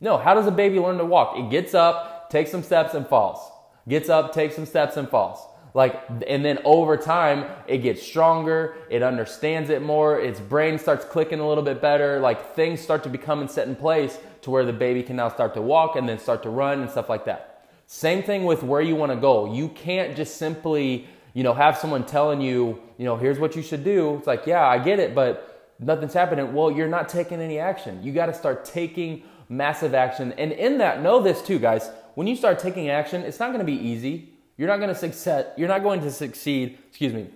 No, 0.00 0.16
how 0.16 0.34
does 0.34 0.46
a 0.46 0.50
baby 0.50 0.78
learn 0.78 0.98
to 0.98 1.04
walk? 1.04 1.36
It 1.38 1.50
gets 1.50 1.74
up, 1.74 2.30
takes 2.30 2.50
some 2.50 2.62
steps, 2.62 2.94
and 2.94 3.06
falls. 3.06 3.38
Gets 3.86 4.08
up, 4.08 4.32
takes 4.32 4.54
some 4.54 4.64
steps, 4.64 4.96
and 4.96 5.08
falls. 5.08 5.46
Like, 5.74 6.02
and 6.26 6.44
then 6.44 6.58
over 6.64 6.96
time, 6.96 7.46
it 7.68 7.78
gets 7.78 8.02
stronger. 8.02 8.76
It 8.88 9.02
understands 9.02 9.70
it 9.70 9.82
more. 9.82 10.18
Its 10.18 10.40
brain 10.40 10.78
starts 10.78 11.04
clicking 11.04 11.38
a 11.38 11.46
little 11.46 11.62
bit 11.62 11.80
better. 11.80 12.18
Like, 12.18 12.54
things 12.54 12.80
start 12.80 13.02
to 13.04 13.08
become 13.08 13.40
and 13.40 13.50
set 13.50 13.68
in 13.68 13.76
place 13.76 14.18
to 14.42 14.50
where 14.50 14.64
the 14.64 14.72
baby 14.72 15.02
can 15.02 15.16
now 15.16 15.28
start 15.28 15.54
to 15.54 15.62
walk 15.62 15.96
and 15.96 16.08
then 16.08 16.18
start 16.18 16.42
to 16.42 16.50
run 16.50 16.80
and 16.80 16.90
stuff 16.90 17.08
like 17.08 17.26
that. 17.26 17.59
Same 17.92 18.22
thing 18.22 18.44
with 18.44 18.62
where 18.62 18.80
you 18.80 18.94
want 18.94 19.10
to 19.10 19.16
go. 19.16 19.52
You 19.52 19.68
can't 19.68 20.14
just 20.14 20.36
simply, 20.36 21.08
you 21.34 21.42
know, 21.42 21.52
have 21.52 21.76
someone 21.76 22.06
telling 22.06 22.40
you, 22.40 22.80
you 22.96 23.04
know, 23.04 23.16
here's 23.16 23.40
what 23.40 23.56
you 23.56 23.62
should 23.62 23.82
do. 23.82 24.14
It's 24.14 24.28
like, 24.28 24.46
yeah, 24.46 24.64
I 24.64 24.78
get 24.78 25.00
it, 25.00 25.12
but 25.12 25.74
nothing's 25.80 26.14
happening. 26.14 26.54
Well, 26.54 26.70
you're 26.70 26.86
not 26.86 27.08
taking 27.08 27.40
any 27.40 27.58
action. 27.58 28.00
You 28.00 28.12
got 28.12 28.26
to 28.26 28.32
start 28.32 28.64
taking 28.64 29.24
massive 29.48 29.92
action. 29.92 30.32
And 30.38 30.52
in 30.52 30.78
that, 30.78 31.02
know 31.02 31.20
this 31.20 31.42
too, 31.42 31.58
guys. 31.58 31.90
When 32.14 32.28
you 32.28 32.36
start 32.36 32.60
taking 32.60 32.90
action, 32.90 33.22
it's 33.22 33.40
not 33.40 33.48
going 33.48 33.58
to 33.58 33.64
be 33.64 33.76
easy. 33.76 34.34
You're 34.56 34.68
not 34.68 34.76
going 34.76 34.90
to 34.90 34.94
succeed. 34.94 35.46
You're 35.56 35.68
not 35.68 35.82
going 35.82 36.00
to 36.02 36.12
succeed. 36.12 36.78
Excuse 36.90 37.12
me, 37.12 37.28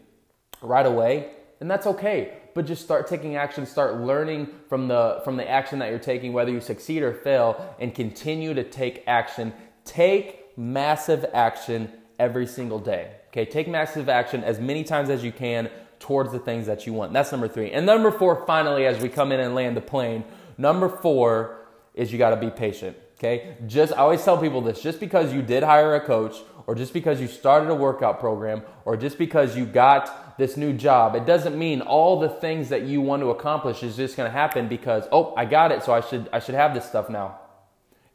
right 0.62 0.86
away, 0.86 1.30
and 1.58 1.68
that's 1.68 1.88
okay. 1.88 2.34
But 2.54 2.66
just 2.66 2.84
start 2.84 3.08
taking 3.08 3.34
action. 3.34 3.66
Start 3.66 3.96
learning 3.96 4.50
from 4.68 4.86
the 4.86 5.20
from 5.24 5.36
the 5.36 5.50
action 5.50 5.80
that 5.80 5.90
you're 5.90 5.98
taking, 5.98 6.32
whether 6.32 6.52
you 6.52 6.60
succeed 6.60 7.02
or 7.02 7.12
fail, 7.12 7.74
and 7.80 7.92
continue 7.92 8.54
to 8.54 8.62
take 8.62 9.02
action. 9.08 9.52
Take 9.84 10.43
massive 10.56 11.24
action 11.32 11.92
every 12.18 12.46
single 12.46 12.78
day. 12.78 13.12
Okay, 13.28 13.44
take 13.44 13.68
massive 13.68 14.08
action 14.08 14.44
as 14.44 14.60
many 14.60 14.84
times 14.84 15.10
as 15.10 15.24
you 15.24 15.32
can 15.32 15.68
towards 15.98 16.32
the 16.32 16.38
things 16.38 16.66
that 16.66 16.86
you 16.86 16.92
want. 16.92 17.12
That's 17.12 17.32
number 17.32 17.48
three. 17.48 17.70
And 17.72 17.86
number 17.86 18.10
four, 18.10 18.44
finally, 18.46 18.86
as 18.86 19.00
we 19.00 19.08
come 19.08 19.32
in 19.32 19.40
and 19.40 19.54
land 19.54 19.76
the 19.76 19.80
plane, 19.80 20.24
number 20.58 20.88
four 20.88 21.66
is 21.94 22.12
you 22.12 22.18
got 22.18 22.30
to 22.30 22.36
be 22.36 22.50
patient. 22.50 22.96
Okay, 23.18 23.56
just 23.66 23.92
I 23.92 23.98
always 23.98 24.24
tell 24.24 24.38
people 24.38 24.60
this: 24.60 24.82
just 24.82 25.00
because 25.00 25.32
you 25.32 25.42
did 25.42 25.62
hire 25.62 25.94
a 25.94 26.00
coach 26.00 26.36
or 26.66 26.74
just 26.74 26.92
because 26.92 27.20
you 27.20 27.28
started 27.28 27.68
a 27.68 27.74
workout 27.74 28.20
program, 28.20 28.62
or 28.84 28.96
just 28.96 29.18
because 29.18 29.56
you 29.56 29.66
got 29.66 30.38
this 30.38 30.56
new 30.56 30.72
job, 30.72 31.14
it 31.14 31.26
doesn't 31.26 31.58
mean 31.58 31.80
all 31.80 32.18
the 32.18 32.28
things 32.28 32.68
that 32.70 32.82
you 32.82 33.00
want 33.00 33.22
to 33.22 33.30
accomplish 33.30 33.82
is 33.82 33.96
just 33.96 34.16
going 34.16 34.26
to 34.26 34.32
happen 34.32 34.68
because, 34.68 35.04
oh, 35.12 35.34
I 35.36 35.44
got 35.44 35.72
it, 35.72 35.82
so 35.82 35.92
I 35.92 36.00
should, 36.00 36.28
I 36.32 36.40
should 36.40 36.54
have 36.54 36.74
this 36.74 36.86
stuff 36.86 37.08
now. 37.10 37.38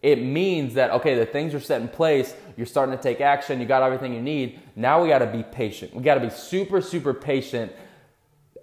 It 0.01 0.21
means 0.21 0.75
that, 0.75 0.91
okay, 0.91 1.15
the 1.15 1.25
things 1.25 1.53
are 1.53 1.59
set 1.59 1.81
in 1.81 1.89
place, 1.89 2.33
you're 2.55 2.65
starting 2.65 2.95
to 2.95 3.01
take 3.01 3.19
action, 3.19 3.59
you 3.59 3.65
got 3.65 3.83
everything 3.83 4.13
you 4.13 4.21
need. 4.21 4.59
Now 4.75 5.01
we 5.01 5.09
got 5.09 5.19
to 5.19 5.27
be 5.27 5.43
patient. 5.43 5.93
We 5.93 6.03
got 6.03 6.15
to 6.15 6.21
be 6.21 6.29
super, 6.29 6.79
super 6.81 7.13
patient. 7.13 7.73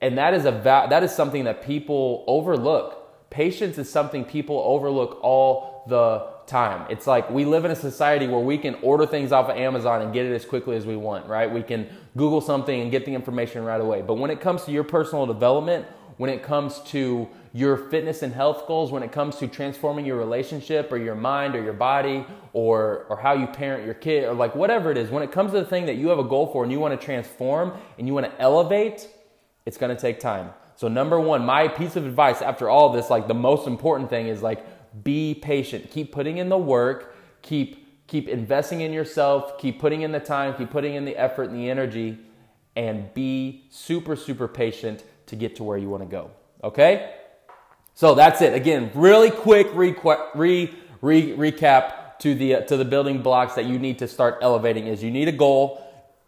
And 0.01 0.17
that 0.19 0.35
is 0.35 0.45
a 0.45 0.51
that 0.65 1.03
is 1.03 1.15
something 1.15 1.45
that 1.45 1.63
people 1.63 2.25
overlook. 2.27 3.31
Patience 3.31 3.77
is 3.77 3.91
something 3.91 4.25
people 4.25 4.63
overlook 4.65 5.19
all 5.23 5.85
the 5.89 6.27
time. 6.47 6.87
It's 6.91 7.07
like 7.07 7.29
we 7.31 7.45
live 7.45 7.65
in 7.65 7.71
a 7.71 7.77
society 7.77 8.27
where 8.27 8.41
we 8.41 8.57
can 8.57 8.75
order 8.77 9.07
things 9.07 9.33
off 9.33 9.49
of 9.51 9.57
Amazon 9.57 10.03
and 10.03 10.13
get 10.13 10.27
it 10.27 10.35
as 10.35 10.45
quickly 10.45 10.77
as 10.77 10.87
we 10.87 10.97
want, 10.97 11.27
right? 11.27 11.51
We 11.51 11.63
can 11.63 11.89
Google 12.17 12.41
something 12.41 12.81
and 12.81 12.91
get 12.91 13.05
the 13.05 13.15
information 13.15 13.65
right 13.65 13.81
away. 13.81 14.03
But 14.03 14.15
when 14.15 14.31
it 14.31 14.41
comes 14.41 14.65
to 14.65 14.73
your 14.73 14.85
personal 14.85 15.27
development, 15.27 15.87
when 16.17 16.31
it 16.31 16.43
comes 16.43 16.81
to 16.81 17.29
your 17.53 17.77
fitness 17.77 18.23
and 18.23 18.33
health 18.33 18.67
goals, 18.67 18.91
when 18.91 19.03
it 19.03 19.13
comes 19.13 19.37
to 19.37 19.47
transforming 19.47 20.05
your 20.05 20.17
relationship 20.17 20.91
or 20.93 20.97
your 20.97 21.15
mind 21.15 21.55
or 21.55 21.63
your 21.63 21.73
body 21.73 22.25
or, 22.53 23.07
or 23.09 23.17
how 23.17 23.33
you 23.33 23.47
parent 23.47 23.85
your 23.85 23.95
kid 23.95 24.25
or 24.25 24.35
like 24.35 24.55
whatever 24.55 24.91
it 24.91 24.99
is, 24.99 25.11
when 25.11 25.23
it 25.23 25.33
comes 25.33 25.53
to 25.53 25.59
the 25.59 25.65
thing 25.65 25.87
that 25.87 25.97
you 25.97 26.09
have 26.09 26.19
a 26.19 26.25
goal 26.25 26.47
for 26.47 26.63
and 26.63 26.73
you 26.73 26.81
want 26.81 26.99
to 26.99 27.05
transform 27.05 27.73
and 27.99 28.07
you 28.07 28.15
want 28.15 28.27
to 28.27 28.41
elevate, 28.41 29.09
it's 29.65 29.77
going 29.77 29.95
to 29.95 30.01
take 30.01 30.21
time. 30.21 30.51
So 30.77 30.89
number 30.89 31.19
one, 31.19 31.45
my 31.45 31.69
piece 31.69 31.97
of 31.97 32.07
advice 32.07 32.43
after 32.43 32.69
all 32.69 32.91
this, 32.91 33.09
like 33.09 33.29
the 33.29 33.35
most 33.35 33.67
important 33.67 34.11
thing 34.11 34.29
is 34.29 34.43
like 34.43 34.65
be 35.03 35.35
patient. 35.35 35.91
Keep 35.91 36.13
putting 36.13 36.39
in 36.39 36.49
the 36.49 36.59
work. 36.59 37.17
Keep 37.43 38.07
keep 38.07 38.29
investing 38.29 38.83
in 38.83 38.93
yourself. 38.93 39.59
Keep 39.59 39.79
putting 39.79 40.03
in 40.03 40.13
the 40.13 40.21
time. 40.21 40.55
Keep 40.55 40.71
putting 40.71 40.95
in 40.95 41.05
the 41.05 41.17
effort 41.17 41.51
and 41.51 41.59
the 41.59 41.71
energy, 41.71 42.19
and 42.77 43.13
be 43.15 43.65
super 43.71 44.17
super 44.17 44.49
patient 44.49 45.03
to 45.27 45.37
get 45.37 45.57
to 45.57 45.65
where 45.65 45.79
you 45.79 45.89
want 45.89 46.03
to 46.03 46.09
go. 46.09 46.31
Okay. 46.63 47.15
So 47.95 48.15
that's 48.15 48.43
it. 48.43 48.55
Again, 48.55 48.91
really 48.95 49.31
quick 49.31 49.69
re, 49.73 49.95
re, 50.35 50.75
re, 51.01 51.33
recap 51.33 52.19
to 52.19 52.35
the 52.35 52.63
to 52.69 52.77
the 52.77 52.85
building 52.85 53.23
blocks 53.23 53.55
that 53.55 53.67
you 53.67 53.79
need 53.79 53.99
to 53.99 54.09
start 54.09 54.39
elevating. 54.43 54.87
Is 54.87 55.03
you 55.03 55.11
need 55.11 55.29
a 55.29 55.33
goal 55.33 55.83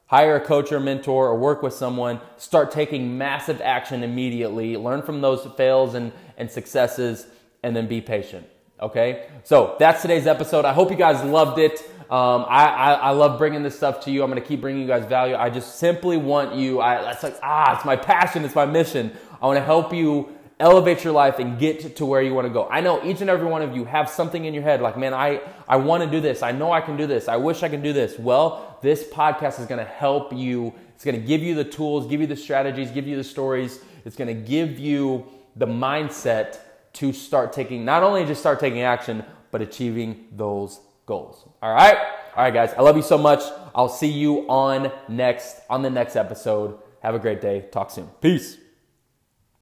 hire 0.07 0.37
a 0.37 0.41
coach 0.41 0.73
or 0.73 0.81
mentor 0.81 1.29
or 1.29 1.37
work 1.37 1.63
with 1.63 1.75
someone 1.75 2.19
start 2.39 2.71
taking 2.71 3.19
massive 3.19 3.61
action 3.61 4.03
immediately 4.03 4.75
learn 4.75 5.03
from 5.03 5.21
those 5.21 5.47
fails 5.55 5.93
and, 5.95 6.13
and 6.39 6.51
successes 6.51 7.27
and 7.63 7.77
then 7.77 7.87
be 7.87 8.01
patient 8.01 8.47
Okay, 8.81 9.27
so 9.43 9.75
that's 9.81 10.03
today's 10.03 10.29
episode. 10.29 10.65
I 10.65 10.73
hope 10.73 10.91
you 10.91 10.97
guys 10.97 11.25
loved 11.25 11.59
it. 11.59 11.83
Um, 12.11 12.47
I, 12.49 12.64
I, 12.64 12.92
I, 12.92 13.11
love 13.11 13.37
bringing 13.37 13.62
this 13.62 13.77
stuff 13.77 14.01
to 14.07 14.11
you. 14.11 14.23
I'm 14.23 14.31
going 14.31 14.40
to 14.40 14.49
keep 14.49 14.62
bringing 14.62 14.81
you 14.81 14.88
guys 14.88 15.05
value. 15.05 15.37
I 15.37 15.51
just 15.51 15.77
simply 15.77 16.16
want 16.16 16.55
you, 16.55 16.81
I, 16.81 17.03
that's 17.03 17.23
like, 17.23 17.37
ah, 17.42 17.77
it's 17.77 17.85
my 17.85 17.97
passion, 17.97 18.47
it's 18.47 18.55
my 18.55 18.64
mission. 18.64 19.14
I 19.42 19.47
want 19.47 19.59
to 19.59 19.64
help 19.64 19.92
you 19.92 20.35
elevate 20.59 21.05
your 21.05 21.12
life 21.12 21.38
and 21.38 21.59
get 21.59 21.97
to 21.97 22.07
where 22.07 22.23
you 22.23 22.33
want 22.33 22.47
to 22.47 22.53
go. 22.53 22.66
I 22.71 22.81
know 22.81 23.05
each 23.05 23.21
and 23.21 23.29
every 23.29 23.47
one 23.47 23.61
of 23.61 23.77
you 23.77 23.85
have 23.85 24.09
something 24.09 24.47
in 24.47 24.55
your 24.55 24.62
head 24.62 24.81
like, 24.81 24.97
man, 24.97 25.12
I, 25.12 25.42
I 25.68 25.77
want 25.77 26.03
to 26.03 26.11
do 26.11 26.18
this. 26.18 26.42
I 26.42 26.51
know 26.51 26.73
I 26.73 26.81
can 26.81 26.97
do 26.97 27.07
this. 27.07 27.29
I 27.29 27.37
wish 27.37 27.62
I 27.62 27.68
can 27.68 27.83
do 27.83 27.92
this. 27.92 28.18
Well, 28.18 28.79
this 28.81 29.05
podcast 29.05 29.61
is 29.61 29.66
going 29.66 29.85
to 29.85 29.90
help 29.90 30.33
you. 30.33 30.73
It's 30.94 31.05
going 31.05 31.21
to 31.21 31.27
give 31.27 31.42
you 31.42 31.55
the 31.55 31.64
tools, 31.64 32.07
give 32.07 32.23
you 32.23 32.27
the 32.27 32.37
strategies, 32.37 32.90
give 32.90 33.07
you 33.07 33.16
the 33.16 33.25
stories. 33.25 33.81
It's 34.07 34.16
going 34.16 34.35
to 34.35 34.49
give 34.49 34.79
you 34.79 35.27
the 35.57 35.66
mindset 35.66 36.59
to 36.94 37.12
start 37.12 37.53
taking, 37.53 37.85
not 37.85 38.03
only 38.03 38.25
just 38.25 38.40
start 38.40 38.61
taking 38.61 38.81
action, 38.81 39.25
but 39.51 39.61
achieving 39.61 40.27
those 40.33 40.81
goals. 41.09 41.44
All 41.61 41.75
right? 41.75 41.97
All 42.37 42.44
right, 42.44 42.55
guys. 42.55 42.73
I 42.75 42.83
love 42.83 42.97
you 42.97 43.03
so 43.03 43.18
much. 43.18 43.42
I'll 43.75 43.88
see 43.88 44.07
you 44.07 44.49
on 44.49 44.92
next, 45.09 45.57
on 45.68 45.83
the 45.83 45.90
next 45.90 46.14
episode. 46.14 46.79
Have 47.03 47.16
a 47.16 47.18
great 47.18 47.40
day. 47.40 47.66
Talk 47.73 47.90
soon. 47.90 48.09
Peace. 48.21 48.59